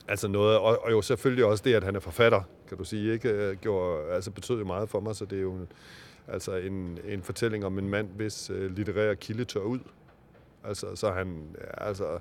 [0.08, 3.12] altså noget, og, og jo selvfølgelig også det, at han er forfatter, kan du sige,
[3.12, 3.28] ikke?
[3.28, 5.68] Øh, gjorde, altså betød jo meget for mig, så det er jo en,
[6.28, 9.78] altså en, en fortælling om en mand, hvis øh, litterære kilde tør ud.
[10.64, 12.18] Altså, så han, altså,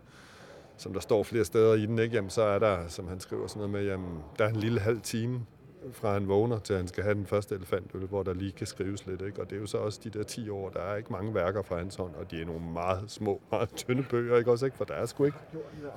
[0.81, 2.15] som der står flere steder i den, ikke?
[2.15, 4.79] Jamen, så er der, som han skriver sådan noget med, jamen, der er en lille
[4.79, 5.45] halv time
[5.91, 9.05] fra han vågner til han skal have den første elefantøl, hvor der lige kan skrives
[9.05, 9.21] lidt.
[9.21, 9.41] Ikke?
[9.41, 11.61] Og det er jo så også de der 10 år, der er ikke mange værker
[11.61, 14.65] fra hans hånd, og de er nogle meget små, meget tynde bøger, ikke også?
[14.65, 14.77] Ikke?
[14.77, 15.37] For der er sgu ikke.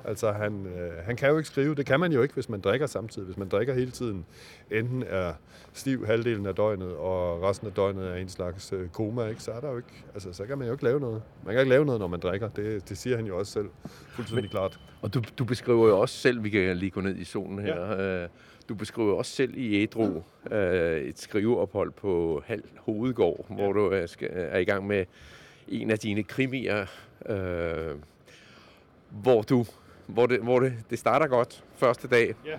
[0.05, 1.75] Altså, han, øh, han kan jo ikke skrive.
[1.75, 3.25] Det kan man jo ikke, hvis man drikker samtidig.
[3.25, 4.25] Hvis man drikker hele tiden,
[4.71, 5.33] enten er
[5.73, 9.43] stiv halvdelen af døgnet, og resten af døgnet er en slags øh, koma, ikke?
[9.43, 11.21] så er der jo ikke, altså, så kan man jo ikke lave noget.
[11.43, 12.49] Man kan ikke lave noget, når man drikker.
[12.49, 13.69] Det, det siger han jo også selv
[14.15, 14.79] fuldstændig Men, klart.
[15.05, 17.85] Og du, du beskriver jo også selv, vi kan lige gå ned i solen her,
[17.85, 18.23] ja.
[18.23, 18.29] øh,
[18.69, 23.55] du beskriver også selv i Ædru øh, et skriveophold på Halv Hovedgård, ja.
[23.55, 25.05] hvor du er, skal, er i gang med
[25.67, 26.85] en af dine krimier,
[27.25, 27.95] øh,
[29.09, 29.65] hvor du
[30.05, 32.35] hvor det, hvor det, det starter godt første dag.
[32.45, 32.53] Ja.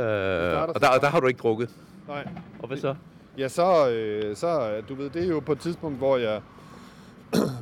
[0.00, 1.70] Øh, og der, og der har du ikke drukket.
[2.08, 2.28] Nej.
[2.58, 2.94] Og hvad så?
[3.38, 6.40] Ja, så, øh, så du ved, det er jo på et tidspunkt, hvor jeg,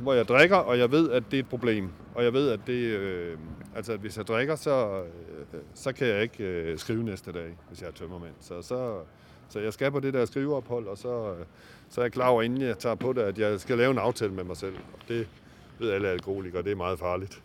[0.03, 1.89] hvor jeg drikker, og jeg ved, at det er et problem.
[2.15, 3.39] Og jeg ved, at det, øh,
[3.77, 5.03] altså, at hvis jeg drikker, så,
[5.55, 8.33] øh, så kan jeg ikke øh, skrive næste dag, hvis jeg er tømmermænd.
[8.41, 8.99] Så, så,
[9.49, 11.45] så jeg skal på det der skriveophold, og så, øh,
[11.89, 13.99] så er jeg klar over, inden jeg tager på det, at jeg skal lave en
[13.99, 14.75] aftale med mig selv.
[14.75, 15.29] Og det
[15.79, 17.43] ved alle alkoholikere, det er meget farligt.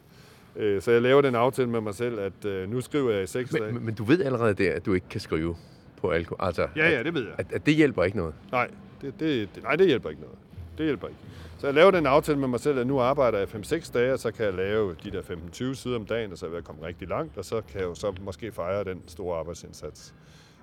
[0.55, 3.27] Øh, så jeg laver den aftale med mig selv, at øh, nu skriver jeg i
[3.27, 3.71] seks dage.
[3.71, 5.55] Men, men du ved allerede der, at du ikke kan skrive
[6.01, 6.47] på alkohol?
[6.47, 7.33] Altså, ja, ja, det ved jeg.
[7.37, 8.33] At, at det hjælper ikke noget?
[8.51, 8.69] Nej,
[9.01, 10.37] det, det, det, nej, det hjælper ikke noget.
[10.79, 11.19] Det hjælper ikke.
[11.57, 14.19] Så jeg laver den aftale med mig selv, at nu arbejder jeg 5-6 dage, og
[14.19, 16.85] så kan jeg lave de der 15-20 sider om dagen, og så vil jeg komme
[16.85, 20.13] rigtig langt, og så kan jeg jo så måske fejre den store arbejdsindsats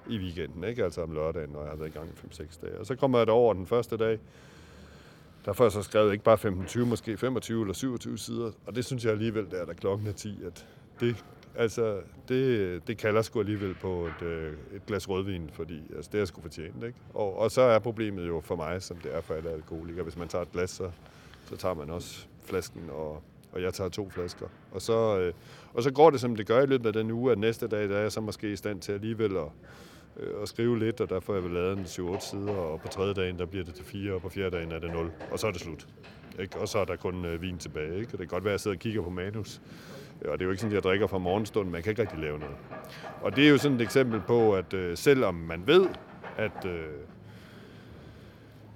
[0.08, 0.84] i weekenden, ikke?
[0.84, 2.78] altså om lørdagen, når jeg har været i gang i 5-6 dage.
[2.78, 4.18] Og så kommer jeg over den første dag,
[5.44, 8.84] der får jeg så skrevet ikke bare 15-20, måske 25 eller 27 sider, og det
[8.84, 10.66] synes jeg alligevel, der er der klokken er 10, at
[11.00, 11.24] det
[11.58, 16.20] Altså, det, det kalder sgu alligevel på et, øh, et glas rødvin, fordi altså, det
[16.20, 16.98] er sgu fortjent, ikke?
[17.14, 20.02] Og, og så er problemet jo for mig, som det er for alle alkoholikere.
[20.02, 20.90] Hvis man tager et glas, så,
[21.44, 24.46] så tager man også flasken, og, og jeg tager to flasker.
[24.72, 25.32] Og så, øh,
[25.74, 27.88] og så går det, som det gør i løbet af den uge, at næste dag,
[27.88, 29.48] der er jeg så måske i stand til alligevel at,
[30.16, 33.14] øh, at skrive lidt, og derfor har jeg lavet en 7-8 sider, og på tredje
[33.14, 35.46] dagen, der bliver det til 4, og på fjerde dagen er det 0, og så
[35.46, 35.86] er det slut.
[36.38, 36.58] Ikke?
[36.58, 38.08] Og så er der kun øh, vin tilbage, ikke?
[38.08, 39.60] Og det kan godt være, at jeg sidder og kigger på manus,
[40.22, 42.02] Øh, og det er jo ikke sådan, at jeg drikker fra morgenstunden, jeg kan ikke
[42.02, 42.56] rigtig lave noget.
[43.22, 45.86] Og det er jo sådan et eksempel på, at øh, selvom man ved,
[46.36, 46.86] at øh,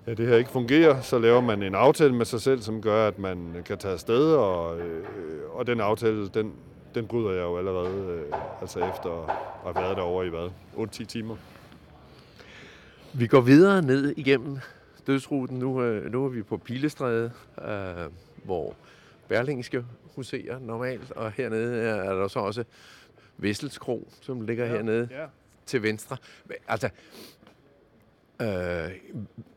[0.07, 3.09] ja, det her ikke fungerer, så laver man en aftale med sig selv, som gør,
[3.09, 5.05] at man kan tage afsted, og, øh,
[5.53, 6.53] og den aftale, den,
[6.95, 9.29] den bryder jeg jo allerede, øh, altså efter
[9.67, 11.37] at have været derovre i hvad, 8-10 timer.
[13.13, 14.59] Vi går videre ned igennem
[15.07, 15.59] dødsruten.
[15.59, 17.33] Nu, øh, nu er vi på Pilestræde,
[17.69, 18.11] øh,
[18.45, 18.75] hvor
[19.29, 19.85] Berlingske
[20.21, 22.65] huserer normalt, og hernede er der så også
[23.37, 25.09] Vesselskro, som ligger ja, hernede.
[25.11, 25.27] Ja.
[25.67, 26.17] til venstre.
[26.45, 26.89] Men, altså,
[28.41, 28.91] øh,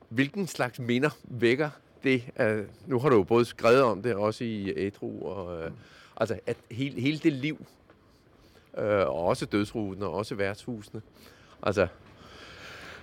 [0.10, 1.70] hvilken slags minder vækker
[2.04, 2.24] det?
[2.40, 5.72] Uh, nu har du jo både skrevet om det, også i Ædru, og uh,
[6.18, 7.66] altså, at hele, hele det liv,
[8.74, 11.02] uh, og også dødsruten, og også værtshusene,
[11.64, 11.88] altså,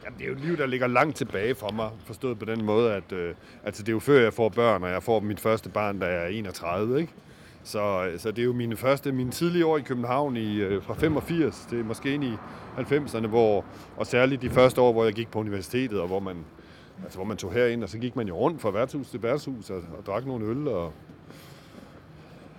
[0.04, 2.64] Jamen, det er jo et liv, der ligger langt tilbage for mig, forstået på den
[2.64, 5.40] måde, at øh, altså, det er jo før jeg får børn, og jeg får mit
[5.40, 7.12] første barn, da jeg er 31, ikke?
[7.64, 10.82] Så, øh, så det er jo mine første, mine tidlige år i København i, øh,
[10.82, 12.32] fra 85 til måske ind i
[12.78, 13.64] 90'erne, hvor,
[13.96, 16.36] og særligt de første år, hvor jeg gik på universitetet, og hvor man,
[17.02, 19.70] altså, hvor man tog herind, og så gik man jo rundt fra værtshus til værtshus
[19.70, 20.92] og, og drak nogle øl og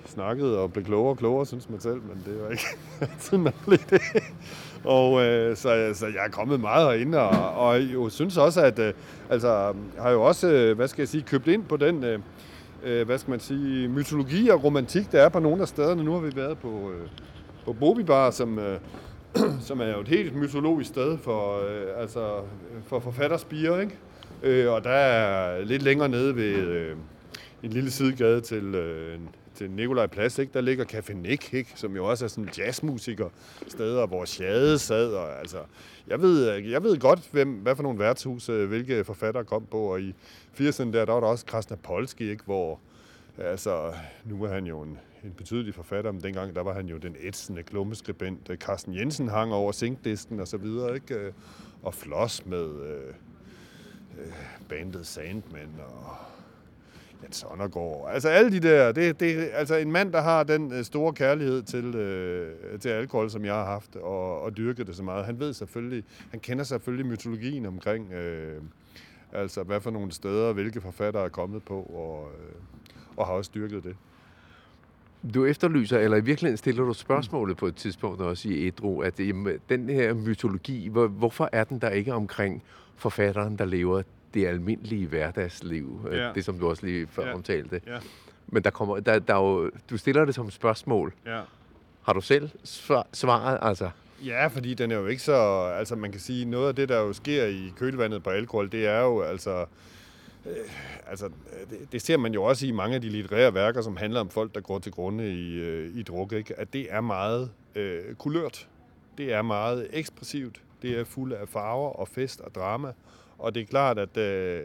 [0.05, 2.65] snakkede og blev klogere og klogere, synes man selv, men det var ikke
[3.01, 4.01] altid, man blev det.
[4.83, 8.79] Og øh, så, så jeg er kommet meget herinde, og, og jo synes også, at
[8.79, 8.93] øh,
[9.29, 12.19] altså, har jo også, øh, hvad skal jeg sige, købt ind på den, øh,
[12.83, 16.03] øh, hvad skal man sige, mytologi og romantik, der er på nogle af stederne.
[16.03, 17.09] Nu har vi været på, øh,
[17.65, 18.79] på Bobibar, som, øh,
[19.67, 22.41] som er jo et helt mytologisk sted for, øh, altså,
[22.87, 23.97] for forfatterspiger, ikke?
[24.43, 26.95] Øh, og der er lidt længere nede ved øh,
[27.63, 29.19] en lille sidegade til øh,
[29.55, 30.53] til Nikolaj Plads, ikke?
[30.53, 31.71] der ligger Café Nick, ikke?
[31.75, 33.29] som jo også er sådan jazzmusiker
[33.67, 35.13] steder, hvor Sjade sad.
[35.13, 35.57] Og, altså,
[36.07, 39.79] jeg, ved, jeg ved godt, hvem, hvad for nogle værtshus, øh, hvilke forfattere kom på,
[39.79, 40.15] og i
[40.59, 42.43] 80'erne der, der var der også Krasnapolski, ikke?
[42.45, 42.79] hvor
[43.37, 43.93] altså,
[44.25, 47.15] nu er han jo en, en betydelig forfatter, men dengang der var han jo den
[47.19, 48.49] ætsende klummeskribent.
[48.49, 51.15] Øh, Carsten Jensen hang over sinkdisken og så videre, ikke?
[51.15, 51.33] Øh,
[51.83, 53.13] og Floss med øh,
[54.19, 54.33] øh,
[54.69, 56.15] bandet Sandman og
[57.23, 58.09] Jens Sondergaard.
[58.13, 61.63] Altså alle de der, det, det, altså en mand, der har den øh, store kærlighed
[61.63, 65.25] til, øh, til alkohol, som jeg har haft, og, og dyrket det så meget.
[65.25, 68.61] Han ved selvfølgelig, han kender selvfølgelig mytologien omkring, øh,
[69.31, 72.55] altså hvad for nogle steder, hvilke forfattere er kommet på, og, øh,
[73.17, 73.95] og har også dyrket det.
[75.33, 79.19] Du efterlyser, eller i virkeligheden stiller du spørgsmålet på et tidspunkt også i Edro, at
[79.19, 82.63] jamen, den her mytologi, hvor, hvorfor er den der ikke omkring
[82.95, 84.01] forfatteren, der lever
[84.33, 86.31] det almindelige hverdagsliv, øh, ja.
[86.35, 87.33] det som du også lige før ja.
[87.33, 87.81] omtalte.
[87.87, 87.97] Ja.
[88.47, 91.13] Men der kommer, der, der er jo, du stiller det som spørgsmål.
[91.25, 91.41] Ja.
[92.01, 92.49] Har du selv
[93.13, 93.89] svaret, altså?
[94.25, 95.63] Ja, fordi den er jo ikke så...
[95.79, 98.87] Altså, man kan sige, noget af det, der jo sker i kølvandet på alkohol, det
[98.87, 99.65] er jo altså...
[100.45, 100.51] Øh,
[101.07, 101.29] altså,
[101.69, 104.29] det, det ser man jo også i mange af de litterære værker, som handler om
[104.29, 106.59] folk, der går til grunde i, øh, i druk, ikke?
[106.59, 108.67] at det er meget øh, kulørt.
[109.17, 110.61] Det er meget ekspressivt.
[110.81, 112.93] Det er fuld af farver og fest og drama.
[113.41, 114.63] Og det er klart, at øh,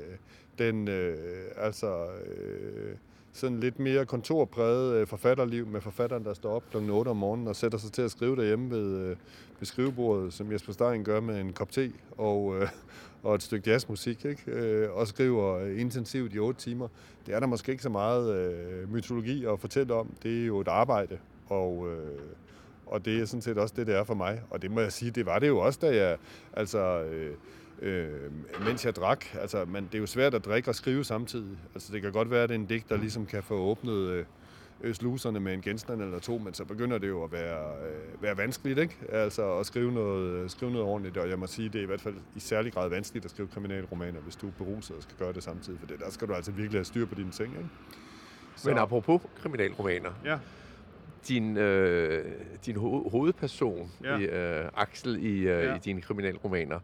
[0.58, 1.16] den øh,
[1.56, 2.94] altså øh,
[3.32, 6.76] sådan lidt mere kontorpræget øh, forfatterliv med forfatteren, der står op kl.
[6.90, 9.16] 8 om morgenen og sætter sig til at skrive derhjemme ved, øh,
[9.58, 12.68] ved skrivebordet, som Jesper Stein gør med en kop te og, øh,
[13.22, 14.42] og et stykke jazzmusik, ikke?
[14.46, 16.88] Øh, og skriver intensivt i 8 timer.
[17.26, 20.14] Det er der måske ikke så meget øh, mytologi at fortælle om.
[20.22, 21.88] Det er jo et arbejde, og...
[21.92, 22.20] Øh,
[22.86, 24.42] og det er sådan set også det, det er for mig.
[24.50, 26.16] Og det må jeg sige, det var det jo også, da jeg...
[26.52, 27.34] Altså, øh,
[27.82, 28.10] øh,
[28.66, 29.24] mens jeg drak.
[29.40, 31.58] Altså, men det er jo svært at drikke og skrive samtidig.
[31.74, 34.24] Altså, det kan godt være, at det er en digt, der ligesom kan få åbnet
[34.82, 38.22] øh, sluserne med en genstand eller to, men så begynder det jo at være, øh,
[38.22, 38.96] være vanskeligt, ikke?
[39.08, 42.00] Altså at skrive noget, skrive noget ordentligt, og jeg må sige, det er i hvert
[42.00, 45.32] fald i særlig grad vanskeligt at skrive kriminalromaner, hvis du er beruset og skal gøre
[45.32, 47.68] det samtidig, for det, der skal du altså virkelig have styr på dine ting, ikke?
[48.56, 48.68] Så.
[48.68, 50.38] Men apropos kriminalromaner, ja.
[51.28, 52.24] din, øh,
[52.66, 54.18] din ho- hovedperson, ja.
[54.18, 55.74] i, øh, Axel, i, øh, ja.
[55.74, 56.80] i dine kriminalromaner,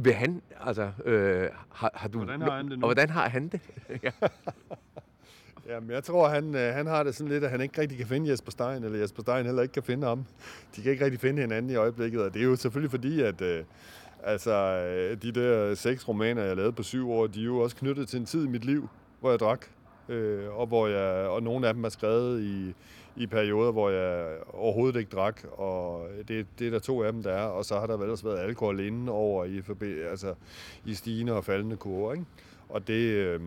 [0.00, 2.18] vil han, altså, øh, har, har du...
[2.18, 2.84] Hvordan har han det nu?
[2.84, 3.60] Og hvordan har han det?
[4.04, 4.10] ja.
[5.68, 8.06] Jamen, jeg tror, han, øh, han har det sådan lidt, at han ikke rigtig kan
[8.06, 10.24] finde Jesper Stein, eller Jesper Stein heller ikke kan finde ham.
[10.76, 13.40] De kan ikke rigtig finde hinanden i øjeblikket, og det er jo selvfølgelig fordi, at
[13.40, 13.64] øh,
[14.22, 17.76] altså, øh, de der seks romaner, jeg lavede på syv år, de er jo også
[17.76, 18.88] knyttet til en tid i mit liv,
[19.20, 19.66] hvor jeg drak,
[20.08, 22.74] øh, og, hvor jeg, og nogle af dem er skrevet i,
[23.16, 27.22] i perioder, hvor jeg overhovedet ikke drak, og det, det er der to af dem,
[27.22, 29.62] der er, og så har der ellers været alkohol inden over i,
[30.10, 30.34] altså,
[30.84, 32.24] i stigende og faldende kurver, ikke?
[32.68, 33.40] Og det, øh,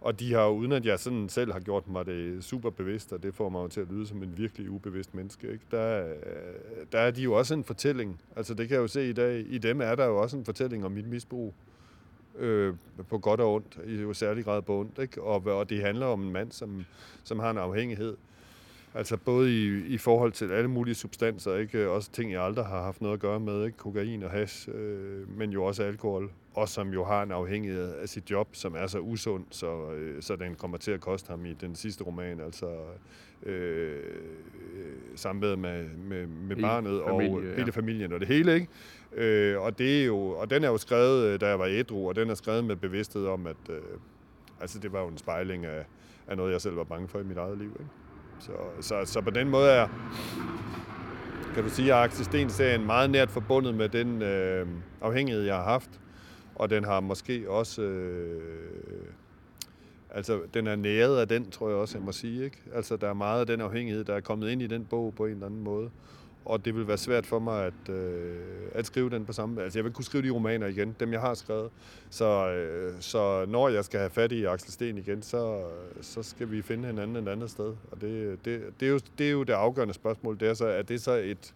[0.00, 3.22] og de har, uden at jeg sådan selv har gjort mig det super bevidst, og
[3.22, 5.64] det får mig jo til at lyde som en virkelig ubevidst menneske, ikke?
[5.70, 8.20] Der, øh, der er de jo også en fortælling.
[8.36, 9.44] Altså det kan jeg jo se i dag.
[9.48, 11.54] I dem er der jo også en fortælling om mit misbrug.
[12.38, 12.74] Øh,
[13.08, 14.98] på godt og ondt, i jo særlig grad på ondt.
[14.98, 15.22] Ikke?
[15.22, 16.84] Og, og det handler om en mand, som,
[17.24, 18.16] som har en afhængighed,
[18.94, 21.88] Altså både i, i forhold til alle mulige substanser, ikke?
[21.88, 23.78] Også ting, jeg aldrig har haft noget at gøre med, ikke?
[23.78, 26.30] Kokain og hash, øh, men jo også alkohol.
[26.54, 30.22] Og som jo har en afhængighed af sit job, som er så usund, så, øh,
[30.22, 32.40] så den kommer til at koste ham i den sidste roman.
[32.40, 32.66] Altså
[33.42, 34.00] øh,
[35.14, 37.54] samværet med, med, med barnet familie, og ja.
[37.56, 38.68] hele familien og det hele, ikke?
[39.14, 42.08] Øh, og, det er jo, og den er jo skrevet, øh, da jeg var ædru,
[42.08, 43.80] og den er skrevet med bevidsthed om, at øh,
[44.60, 45.84] altså, det var jo en spejling af,
[46.26, 47.70] af noget, jeg selv var bange for i mit eget liv.
[47.80, 47.90] Ikke?
[48.42, 49.88] Så, så, så på den måde er,
[51.54, 54.66] kan du sige, at Axel meget nært forbundet med den øh,
[55.00, 55.90] afhængighed, jeg har haft.
[56.54, 57.82] Og den har måske også...
[57.82, 59.04] Øh,
[60.10, 62.44] altså, den er næret af den, tror jeg også, jeg må sige.
[62.44, 62.56] Ikke?
[62.74, 65.26] Altså, der er meget af den afhængighed, der er kommet ind i den bog på
[65.26, 65.90] en eller anden måde
[66.44, 68.40] og det vil være svært for mig at, øh,
[68.72, 69.62] at skrive den på samme...
[69.62, 71.70] Altså, jeg vil kunne skrive de romaner igen, dem jeg har skrevet.
[72.10, 75.64] Så, øh, så når jeg skal have fat i Axel Sten igen, så,
[76.00, 77.74] så skal vi finde hinanden et andet sted.
[77.90, 80.40] Og det, det, det, er jo, det er jo det afgørende spørgsmål.
[80.40, 81.54] Det er, så, er det så et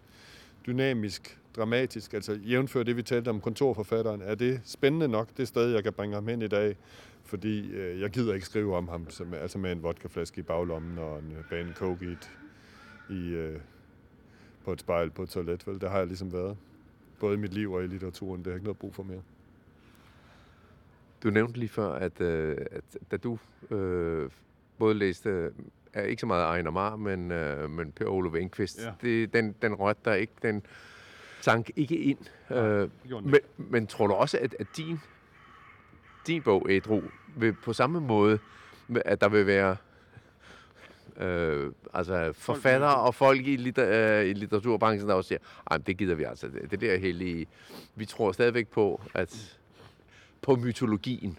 [0.66, 5.72] dynamisk, dramatisk, altså jævnfør det, vi talte om kontorforfatteren, er det spændende nok, det sted,
[5.72, 6.77] jeg kan bringe ham hen i dag?
[7.25, 10.99] Fordi øh, jeg gider ikke skrive om ham, som, altså med en vodkaflaske i baglommen
[10.99, 12.31] og en øh, bane coke i, et,
[13.11, 13.61] i øh,
[14.67, 15.67] på et spejl på et toilet.
[15.67, 15.81] Vel?
[15.81, 16.57] Det har jeg ligesom været.
[17.21, 18.39] Både i mit liv og i litteraturen.
[18.39, 19.23] Det har jeg ikke noget brug for mere.
[21.23, 23.39] Du nævnte lige før, at, øh, at da du
[23.71, 24.31] øh,
[24.79, 25.51] både læste
[25.93, 28.93] er ikke så meget Ejner Mar, men, øh, men Per Olof Enqvist, ja.
[29.03, 30.63] det, den, den rødt der ikke, den
[31.41, 32.19] sank ikke ind.
[32.51, 34.99] Ja, øh, men, men tror du også, at, at din,
[36.27, 37.03] din bog, Ædru,
[37.37, 38.39] vil på samme måde,
[39.05, 39.77] at der vil være
[41.21, 45.97] øh, altså forfattere og folk i, litter, øh, i litteraturbranchen, der også siger, at det
[45.97, 46.49] gider vi altså.
[46.49, 47.47] Det, det der hellige.
[47.95, 49.59] Vi tror stadigvæk på, at
[50.43, 51.39] på mytologien.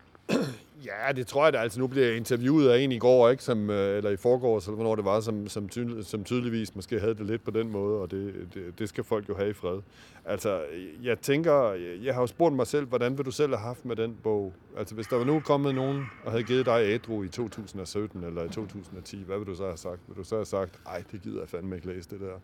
[0.86, 1.58] Ja, det tror jeg da.
[1.58, 3.44] Altså, nu bliver jeg interviewet af en i går, ikke?
[3.44, 7.00] Som, øh, eller i forgårs, eller hvornår det var, som, som, tydel, som tydeligvis måske
[7.00, 9.54] havde det lidt på den måde, og det, det, det skal folk jo have i
[9.54, 9.80] fred.
[10.26, 10.62] Altså,
[11.04, 11.72] jeg tænker,
[12.04, 14.54] jeg har jo spurgt mig selv, hvordan vil du selv have haft med den bog?
[14.78, 18.44] Altså, hvis der var nu kommet nogen og havde givet dig ædru i 2017 eller
[18.44, 20.00] i 2010, hvad vil du så have sagt?
[20.08, 22.40] Vil du så have sagt, ej, det gider jeg fandme ikke læse det der?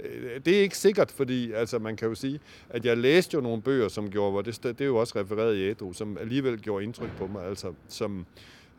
[0.00, 3.40] Øh, det er ikke sikkert, fordi altså, man kan jo sige, at jeg læste jo
[3.40, 6.62] nogle bøger, som gjorde, hvor det, det er jo også refereret i ædru, som alligevel
[6.62, 8.26] gjorde indtryk på mig, altså som,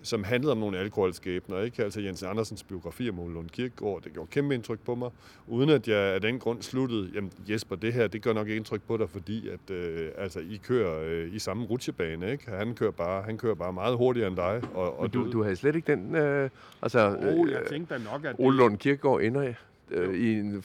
[0.01, 1.61] som handlede om nogle alkoholskæbner.
[1.61, 1.83] Ikke?
[1.83, 5.09] Altså Jens Andersens biografi om Ole Lund Kirkegaard, det gjorde kæmpe indtryk på mig,
[5.47, 8.81] uden at jeg af den grund sluttede, jamen Jesper, det her, det gør nok indtryk
[8.81, 12.31] på dig, fordi at, øh, altså, I kører øh, i samme rutsjebane.
[12.31, 12.51] Ikke?
[12.51, 14.61] Han, kører bare, han kører bare meget hurtigere end dig.
[14.73, 16.15] Og, og du, du havde slet ikke den...
[16.15, 16.49] Øh,
[16.81, 18.35] altså, oh, jeg tænkte da nok, at...
[18.37, 19.53] Ole Lund Kirkegaard ender
[19.91, 20.63] øh, i en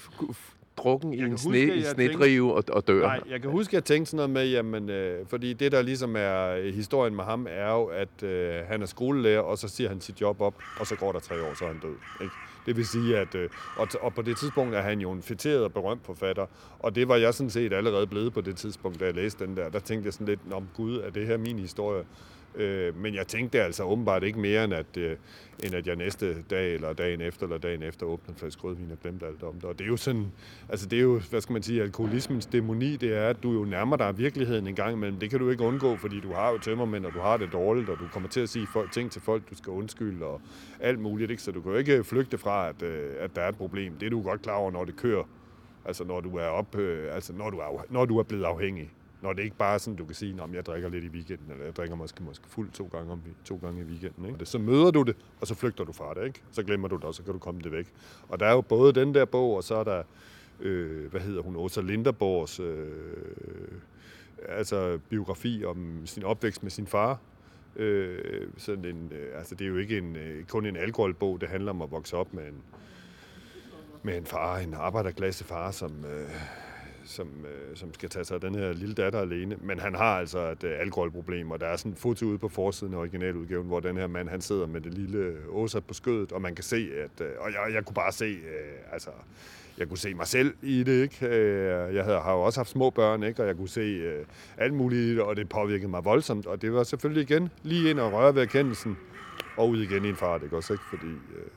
[0.83, 3.01] drukken i en sne, i snedrive og, og dør.
[3.01, 5.83] Nej, jeg kan huske, at jeg tænkte sådan noget med, jamen, øh, fordi det, der
[5.83, 9.69] ligesom er øh, historien med ham, er jo, at øh, han er skolelærer, og så
[9.69, 11.97] siger han sit job op, og så går der tre år, så er han død.
[12.21, 12.35] Ikke?
[12.67, 15.65] Det vil sige, at øh, og, og på det tidspunkt er han jo en fætteret
[15.65, 16.47] og berømt forfatter,
[16.79, 19.57] og det var jeg sådan set allerede blevet på det tidspunkt, da jeg læste den
[19.57, 19.69] der.
[19.69, 22.05] Der tænkte jeg sådan lidt, om gud, er det her min historie?
[22.55, 25.17] Øh, men jeg tænkte altså åbenbart ikke mere, end at, øh,
[25.65, 28.91] end at jeg næste dag, eller dagen efter, eller dagen efter, åbnede en flaske rødvin
[28.91, 29.65] og glemte alt om det.
[29.65, 30.27] Og det er jo sådan,
[30.69, 33.65] altså det er jo, hvad skal man sige, alkoholismens dæmoni, det er, at du jo
[33.65, 35.19] nærmer dig virkeligheden en gang imellem.
[35.19, 37.89] Det kan du ikke undgå, fordi du har jo tømmermænd, og du har det dårligt,
[37.89, 40.41] og du kommer til at sige folk, ting til folk, du skal undskylde, og
[40.81, 41.31] alt muligt.
[41.31, 41.43] Ikke?
[41.43, 43.93] Så du kan jo ikke flygte fra, at, øh, at der er et problem.
[43.93, 45.25] Det er du godt klar over, når det kører.
[45.85, 48.91] Altså når du er op, øh, altså når du er, når du er blevet afhængig.
[49.23, 51.51] Når det ikke bare er sådan, du kan sige, at jeg drikker lidt i weekenden,
[51.51, 54.27] eller jeg drikker måske, måske fuld to gange, om, to gange i weekenden.
[54.27, 54.47] Ikke?
[54.47, 56.25] Så møder du det, og så flygter du fra det.
[56.25, 56.43] Ikke?
[56.53, 57.87] Så glemmer du det, og så kan du komme det væk.
[58.29, 60.03] Og der er jo både den der bog, og så er der,
[60.61, 62.87] øh, hvad hedder hun, Åsa Linderborgs øh,
[64.49, 67.19] altså biografi om sin opvækst med sin far.
[67.77, 71.49] Øh, sådan en, øh, altså det er jo ikke en, øh, kun en alkoholbog, det
[71.49, 72.63] handler om at vokse op med en,
[74.03, 76.31] med en far, en arbejderklassefar, som, øh,
[77.11, 79.57] som, øh, som skal tage sig af den her lille datter alene.
[79.61, 82.49] Men han har altså et øh, alkoholproblem, og der er sådan en foto ude på
[82.49, 86.33] forsiden af originaludgaven, hvor den her mand, han sidder med det lille åsat på skødet,
[86.33, 89.11] og man kan se, at, øh, og jeg, jeg kunne bare se, øh, altså,
[89.79, 91.27] jeg kunne se mig selv i det, ikke?
[91.27, 93.43] Øh, jeg havde, har jo også haft små børn, ikke?
[93.43, 94.25] Og jeg kunne se øh,
[94.59, 96.47] alt muligt i det, og det påvirkede mig voldsomt.
[96.47, 98.97] Og det var selvfølgelig igen lige ind og røre ved erkendelsen,
[99.57, 100.85] og ud igen i en far, det også, ikke?
[100.91, 101.51] Fordi, øh,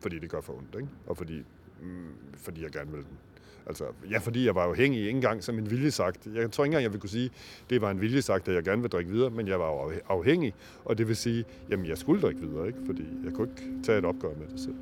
[0.00, 0.88] fordi det gør for ondt, ikke?
[1.06, 1.42] Og fordi,
[1.82, 2.06] mm,
[2.36, 3.18] fordi jeg gerne vil den.
[3.66, 6.26] Altså, ja, fordi jeg var afhængig ikke engang som en viljesagt.
[6.34, 7.30] Jeg tror ikke engang, jeg vil kunne sige,
[7.70, 10.98] det var en viljesagt, at jeg gerne vil drikke videre, men jeg var afhængig, og
[10.98, 12.78] det vil sige, jamen jeg skulle drikke videre, ikke?
[12.86, 14.74] fordi jeg kunne ikke tage et opgør med det selv.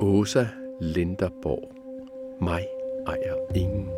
[0.00, 0.46] Åsa
[0.80, 1.72] Linderborg.
[2.40, 2.66] Mig
[3.06, 3.88] ejer ingen.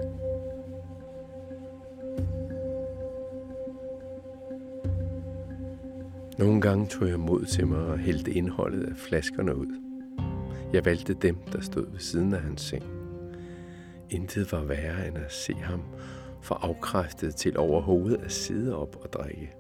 [6.39, 9.88] Nogle gange tog jeg mod til mig og hældte indholdet af flaskerne ud.
[10.73, 12.85] Jeg valgte dem, der stod ved siden af hans seng.
[14.11, 15.83] Intet var værre end at se ham
[16.43, 19.53] for afkræftet til over hovedet at sidde op og drikke.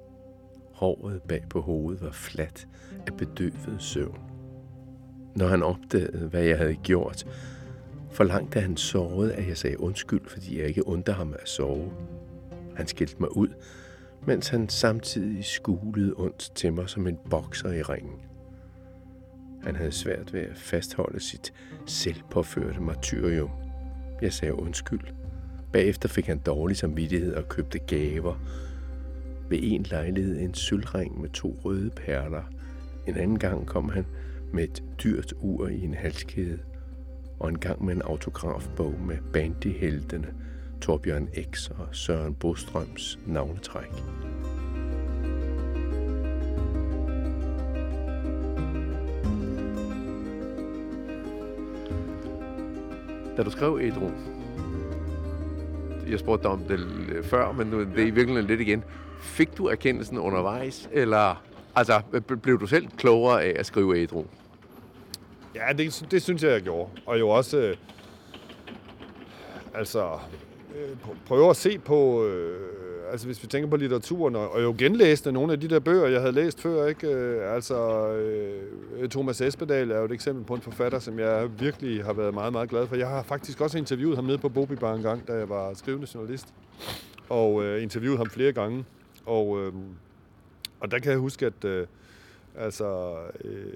[0.72, 2.68] Håret bag på hovedet var fladt
[3.06, 4.18] af bedøvet søvn.
[5.36, 7.26] Når han opdagede, hvad jeg havde gjort,
[8.10, 11.92] forlangte han såret, at jeg sagde undskyld, fordi jeg ikke undte ham at sove.
[12.76, 13.48] Han skældte mig ud,
[14.26, 18.27] mens han samtidig skulede ondt til mig som en bokser i ringen.
[19.62, 21.52] Han havde svært ved at fastholde sit
[21.86, 23.50] selvpåførte martyrium.
[24.22, 25.00] Jeg sagde undskyld.
[25.72, 28.34] Bagefter fik han dårlig samvittighed og købte gaver.
[29.48, 32.42] Ved en lejlighed en sølvring med to røde perler.
[33.06, 34.06] En anden gang kom han
[34.52, 36.58] med et dyrt ur i en halskæde.
[37.38, 40.28] Og en gang med en autografbog med bandyheltene
[40.80, 43.92] Torbjørn X og Søren Bostrøms navnetræk.
[53.38, 54.10] Da du skrev Ædru,
[56.10, 58.84] jeg spurgte dig om det før, men nu, det er i virkeligheden lidt igen.
[59.20, 61.42] Fik du erkendelsen undervejs, eller
[61.74, 62.02] altså,
[62.42, 64.24] blev du selv klogere af at skrive Ædru?
[65.54, 66.90] Ja, det, det synes jeg, jeg gjorde.
[67.06, 67.76] Og jo også, øh,
[69.74, 70.18] altså,
[70.76, 72.60] øh, prøve at se på, øh,
[73.12, 76.06] altså hvis vi tænker på litteraturen, og, og jo genlæste nogle af de der bøger,
[76.06, 77.06] jeg havde læst før, ikke?
[77.06, 82.04] Øh, altså, øh, Thomas Espedal er jo et eksempel på en forfatter, som jeg virkelig
[82.04, 82.96] har været meget, meget glad for.
[82.96, 85.74] Jeg har faktisk også interviewet ham nede på Bobi Bar en gang, da jeg var
[85.74, 86.54] skrivende journalist,
[87.28, 88.84] og øh, interviewet ham flere gange.
[89.26, 89.72] Og, øh,
[90.80, 91.86] og der kan jeg huske, at øh,
[92.58, 93.72] altså, øh,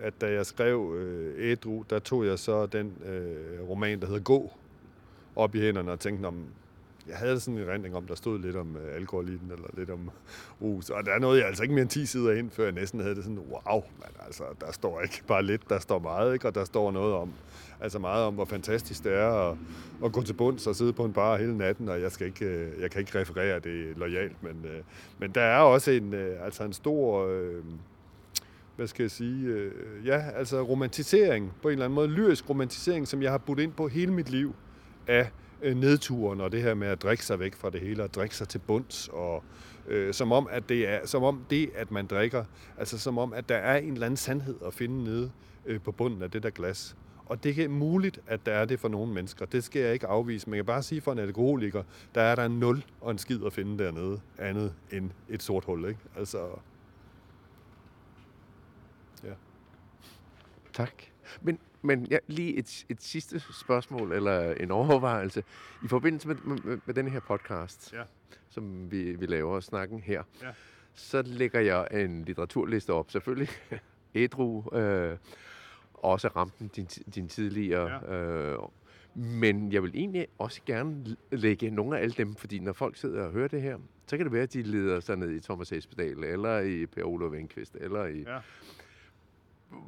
[0.00, 4.20] at da jeg skrev øh, Ædru, der tog jeg så den øh, roman, der hedder
[4.20, 4.52] Gå,
[5.36, 6.44] op i hænderne og tænkte, om
[7.08, 9.68] jeg havde sådan en rendning om, der stod lidt om øh, alkohol i den, eller
[9.76, 10.10] lidt om
[10.62, 10.90] rus.
[10.90, 13.14] Og der nåede jeg altså ikke mere end 10 sider ind, før jeg næsten havde
[13.14, 16.48] det sådan, wow, man, altså, der står ikke bare lidt, der står meget, ikke?
[16.48, 17.32] og der står noget om,
[17.80, 19.56] altså meget om, hvor fantastisk det er at,
[20.04, 22.44] at gå til bunds og sidde på en bar hele natten, og jeg, skal ikke,
[22.44, 24.80] øh, jeg kan ikke referere det lojalt, men, øh,
[25.18, 27.26] men der er også en, øh, altså en stor...
[27.26, 27.64] Øh,
[28.76, 29.72] hvad skal jeg sige, øh,
[30.06, 33.72] ja, altså romantisering, på en eller anden måde, lyrisk romantisering, som jeg har budt ind
[33.72, 34.54] på hele mit liv
[35.06, 35.30] af
[35.62, 38.36] Øh, nedturen og det her med at drikke sig væk fra det hele og drikke
[38.36, 39.44] sig til bunds og
[39.88, 42.44] øh, som om at det er som om det at man drikker
[42.78, 45.30] altså som om at der er en eller anden sandhed at finde nede
[45.66, 46.96] øh, på bunden af det der glas
[47.28, 49.46] og det er muligt, at der er det for nogle mennesker.
[49.46, 51.82] Det skal jeg ikke afvise, men jeg kan bare sige for en alkoholiker,
[52.14, 55.64] der er der en nul og en skid at finde dernede, andet end et sort
[55.64, 55.88] hul.
[55.88, 56.00] Ikke?
[56.16, 56.48] Altså,
[59.24, 59.32] ja.
[60.72, 60.92] Tak.
[61.40, 65.44] Men men ja, lige et, et sidste spørgsmål, eller en overvejelse.
[65.84, 68.02] I forbindelse med, med, med den her podcast, ja.
[68.48, 70.50] som vi, vi laver, snakken her, ja.
[70.94, 73.48] så lægger jeg en litteraturliste op, selvfølgelig.
[74.14, 75.16] Ædru, øh,
[75.94, 78.14] også rampen din, din tidligere.
[78.14, 78.14] Ja.
[78.14, 78.58] Øh,
[79.14, 83.24] men jeg vil egentlig også gerne lægge nogle af alle dem, fordi når folk sidder
[83.24, 85.72] og hører det her, så kan det være, at de leder sig ned i Thomas
[85.72, 88.18] Espedal, eller i Per Olof Enqvist, eller i...
[88.18, 88.38] Ja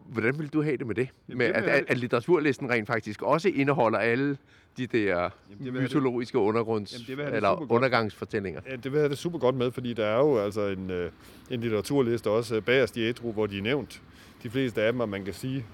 [0.08, 1.08] Hvordan vil du have det med det?
[1.28, 4.36] Jamen, med, det at, at, at litteraturlisten rent faktisk også indeholder alle
[4.76, 5.30] de der
[5.64, 8.60] Jamen, mytologiske det, undergrunds- Jamen, det eller undergangsfortællinger.
[8.70, 11.10] Ja, det vil have det super godt med, fordi der er jo altså en, øh,
[11.50, 14.02] en litteraturliste også bagerst i Ædru, hvor de er nævnt.
[14.42, 15.64] De fleste af dem, og man kan sige,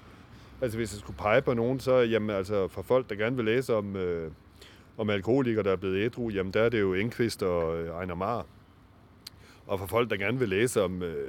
[0.61, 3.45] altså hvis jeg skulle pege på nogen, så jamen, altså for folk, der gerne vil
[3.45, 4.31] læse om, øh,
[4.97, 8.15] om alkoholikere, der er blevet ædru, jamen der er det jo Enqvist og øh, Ejner
[8.15, 8.45] Mar.
[9.67, 11.27] Og for folk, der gerne vil læse om, øh,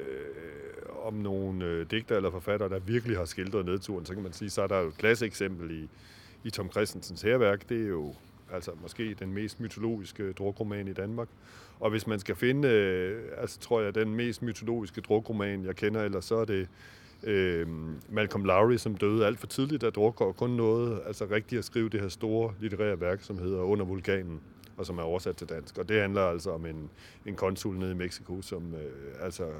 [1.02, 4.50] om nogle øh, digter eller forfattere, der virkelig har skildret nedturen, så kan man sige,
[4.50, 5.88] så er der jo et klasseeksempel i,
[6.44, 7.68] i Tom Christensens herværk.
[7.68, 8.14] Det er jo
[8.52, 11.28] altså måske den mest mytologiske drukroman i Danmark.
[11.80, 16.02] Og hvis man skal finde, øh, altså tror jeg, den mest mytologiske drukroman, jeg kender,
[16.02, 16.68] eller så er det
[17.22, 17.66] øh,
[18.08, 21.64] Malcolm Lowry, som døde alt for tidligt af druk, og kun noget altså rigtigt at
[21.64, 24.40] skrive det her store litterære værk, som hedder Under vulkanen,
[24.78, 25.78] og som er oversat til dansk.
[25.78, 26.90] Og det handler altså om en,
[27.26, 29.52] en konsul nede i Mexico, som øh, altså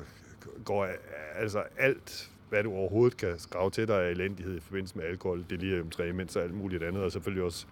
[0.65, 0.89] går
[1.35, 5.45] altså alt, hvad du overhovedet kan skrave til dig af elendighed i forbindelse med alkohol,
[5.51, 7.67] delirium, træmens og alt muligt andet, og selvfølgelig også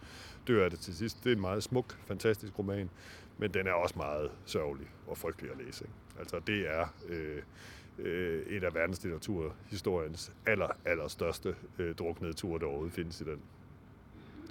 [0.49, 1.24] dør af det til sidst.
[1.24, 2.90] Det er en meget smuk, fantastisk roman,
[3.38, 5.84] men den er også meget sørgelig og frygtelig at læse.
[5.84, 6.18] Ikke?
[6.18, 7.42] Altså det er øh,
[7.99, 13.40] øh, et af verdenslitteraturhistoriens aller, aller største øh, druknede der overhovedet findes i den.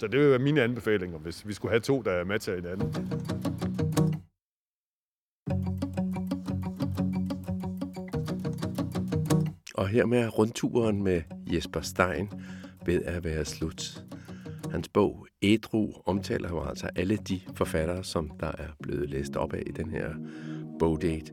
[0.00, 2.94] Så det vil være mine anbefalinger, hvis vi skulle have to, der matcher hinanden.
[9.74, 11.22] Og hermed er rundturen med
[11.52, 12.30] Jesper Stein
[12.86, 14.04] ved at være slut.
[14.70, 19.52] Hans bog Edru omtaler jo altså alle de forfattere, som der er blevet læst op
[19.52, 20.14] af i den her
[20.78, 21.32] bogdate.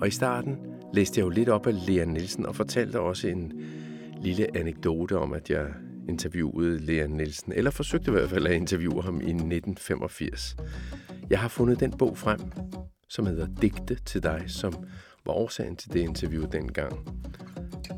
[0.00, 0.56] Og i starten
[0.94, 3.52] læste jeg jo lidt op af Lea Nielsen og fortalte også en
[4.22, 5.66] lille anekdote om, at jeg
[6.08, 10.56] interviewede Leon Nielsen, eller forsøgte i hvert fald at interviewe ham i 1985.
[11.30, 12.40] Jeg har fundet den bog frem,
[13.08, 14.72] som hedder Digte til dig, som
[15.26, 17.06] var årsagen til det interview dengang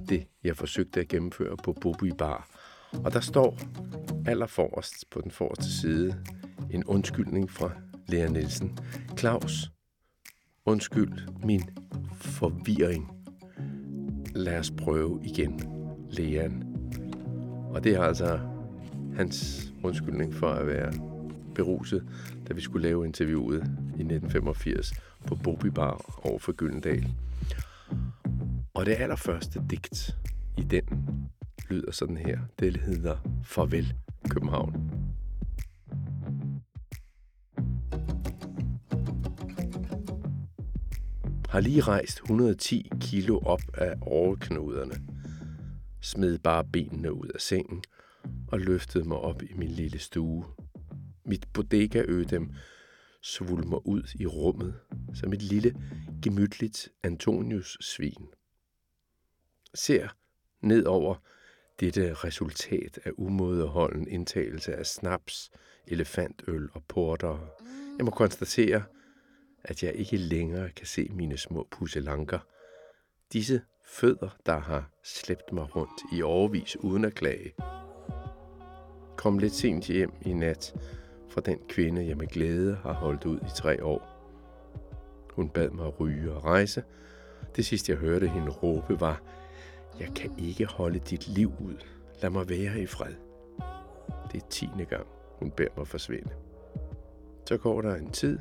[0.09, 2.48] det, jeg forsøgte at gennemføre på Bobi Bar.
[3.04, 3.59] Og der står
[4.26, 6.24] allerforrest på den forreste side
[6.70, 7.70] en undskyldning fra
[8.06, 8.78] Lea Nielsen.
[9.18, 9.70] Claus,
[10.64, 11.12] undskyld
[11.44, 11.62] min
[12.12, 13.11] forvirring.
[14.34, 15.62] Lad os prøve igen.
[16.11, 16.67] Lean.
[17.70, 18.40] Og det er altså
[19.16, 20.92] hans undskyldning for at være
[21.54, 22.04] beruset,
[22.48, 24.92] da vi skulle lave interviewet i 1985
[25.26, 27.14] på Bobby Bar over for Gyldendal.
[28.74, 30.16] Og det allerførste digt
[30.56, 30.84] i den
[31.70, 32.38] lyder sådan her.
[32.58, 33.94] Det hedder Farvel
[34.30, 34.90] København.
[41.48, 44.94] Har lige rejst 110 kilo op af overknuderne.
[46.09, 47.84] Smed bare benene ud af sengen
[48.52, 50.44] og løftede mig op i min lille stue.
[51.24, 52.52] Mit bodega-ødem
[53.22, 54.80] svulmer ud i rummet
[55.14, 55.74] som et lille,
[56.22, 58.28] gemytligt Antonius-svin.
[59.74, 60.09] Ser
[60.61, 61.14] ned over
[61.80, 65.50] dette resultat af umådeholden indtagelse af snaps,
[65.86, 67.38] elefantøl og porter.
[67.98, 68.82] Jeg må konstatere,
[69.62, 72.38] at jeg ikke længere kan se mine små pusselanker.
[73.32, 77.55] Disse fødder, der har slæbt mig rundt i overvis uden at klage.
[79.16, 80.74] Kom lidt sent hjem i nat
[81.28, 84.18] fra den kvinde, jeg med glæde har holdt ud i tre år.
[85.32, 86.84] Hun bad mig ryge og rejse.
[87.57, 89.22] Det sidste jeg hørte hende råbe var,
[90.01, 91.84] jeg kan ikke holde dit liv ud.
[92.22, 93.14] Lad mig være i fred.
[94.32, 95.07] Det er tiende gang,
[95.39, 96.30] hun beder mig forsvinde.
[97.45, 98.39] Så går der en tid,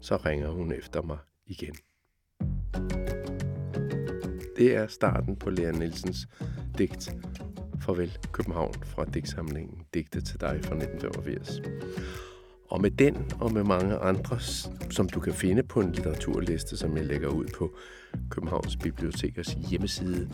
[0.00, 1.74] så ringer hun efter mig igen.
[4.60, 6.28] Det er starten på Lea Nielsens
[6.78, 7.16] digt
[7.82, 11.60] Farvel København fra digtsamlingen Digte til dig fra 1985.
[12.70, 14.40] Og med den og med mange andre,
[14.90, 17.70] som du kan finde på en litteraturliste, som jeg lægger ud på
[18.30, 20.28] Københavns Bibliotekers hjemmeside,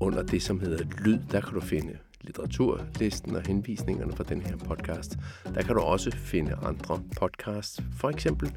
[0.00, 4.56] under det, som hedder Lyd, der kan du finde litteraturlisten og henvisningerne fra den her
[4.56, 5.18] podcast.
[5.54, 8.52] Der kan du også finde andre podcasts, for eksempel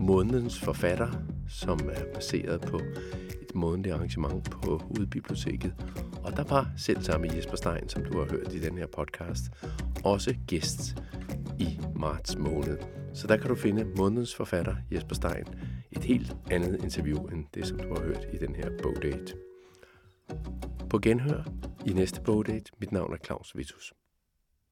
[0.00, 1.10] Månedens Forfatter,
[1.48, 2.80] som er baseret på
[3.42, 5.74] et månedligt arrangement på Hovedbiblioteket.
[6.22, 8.86] Og der var selv sammen med Jesper Stein, som du har hørt i den her
[8.86, 9.42] podcast,
[10.04, 11.02] også gæst
[11.58, 12.78] i marts måned.
[13.14, 15.44] Så der kan du finde månedens forfatter, Jesper Stein,
[15.92, 19.34] et helt andet interview end det, som du har hørt i den her bogdate.
[20.90, 21.42] På genhør
[21.86, 22.72] i næste bogdate.
[22.80, 23.92] Mit navn er Claus Vitus.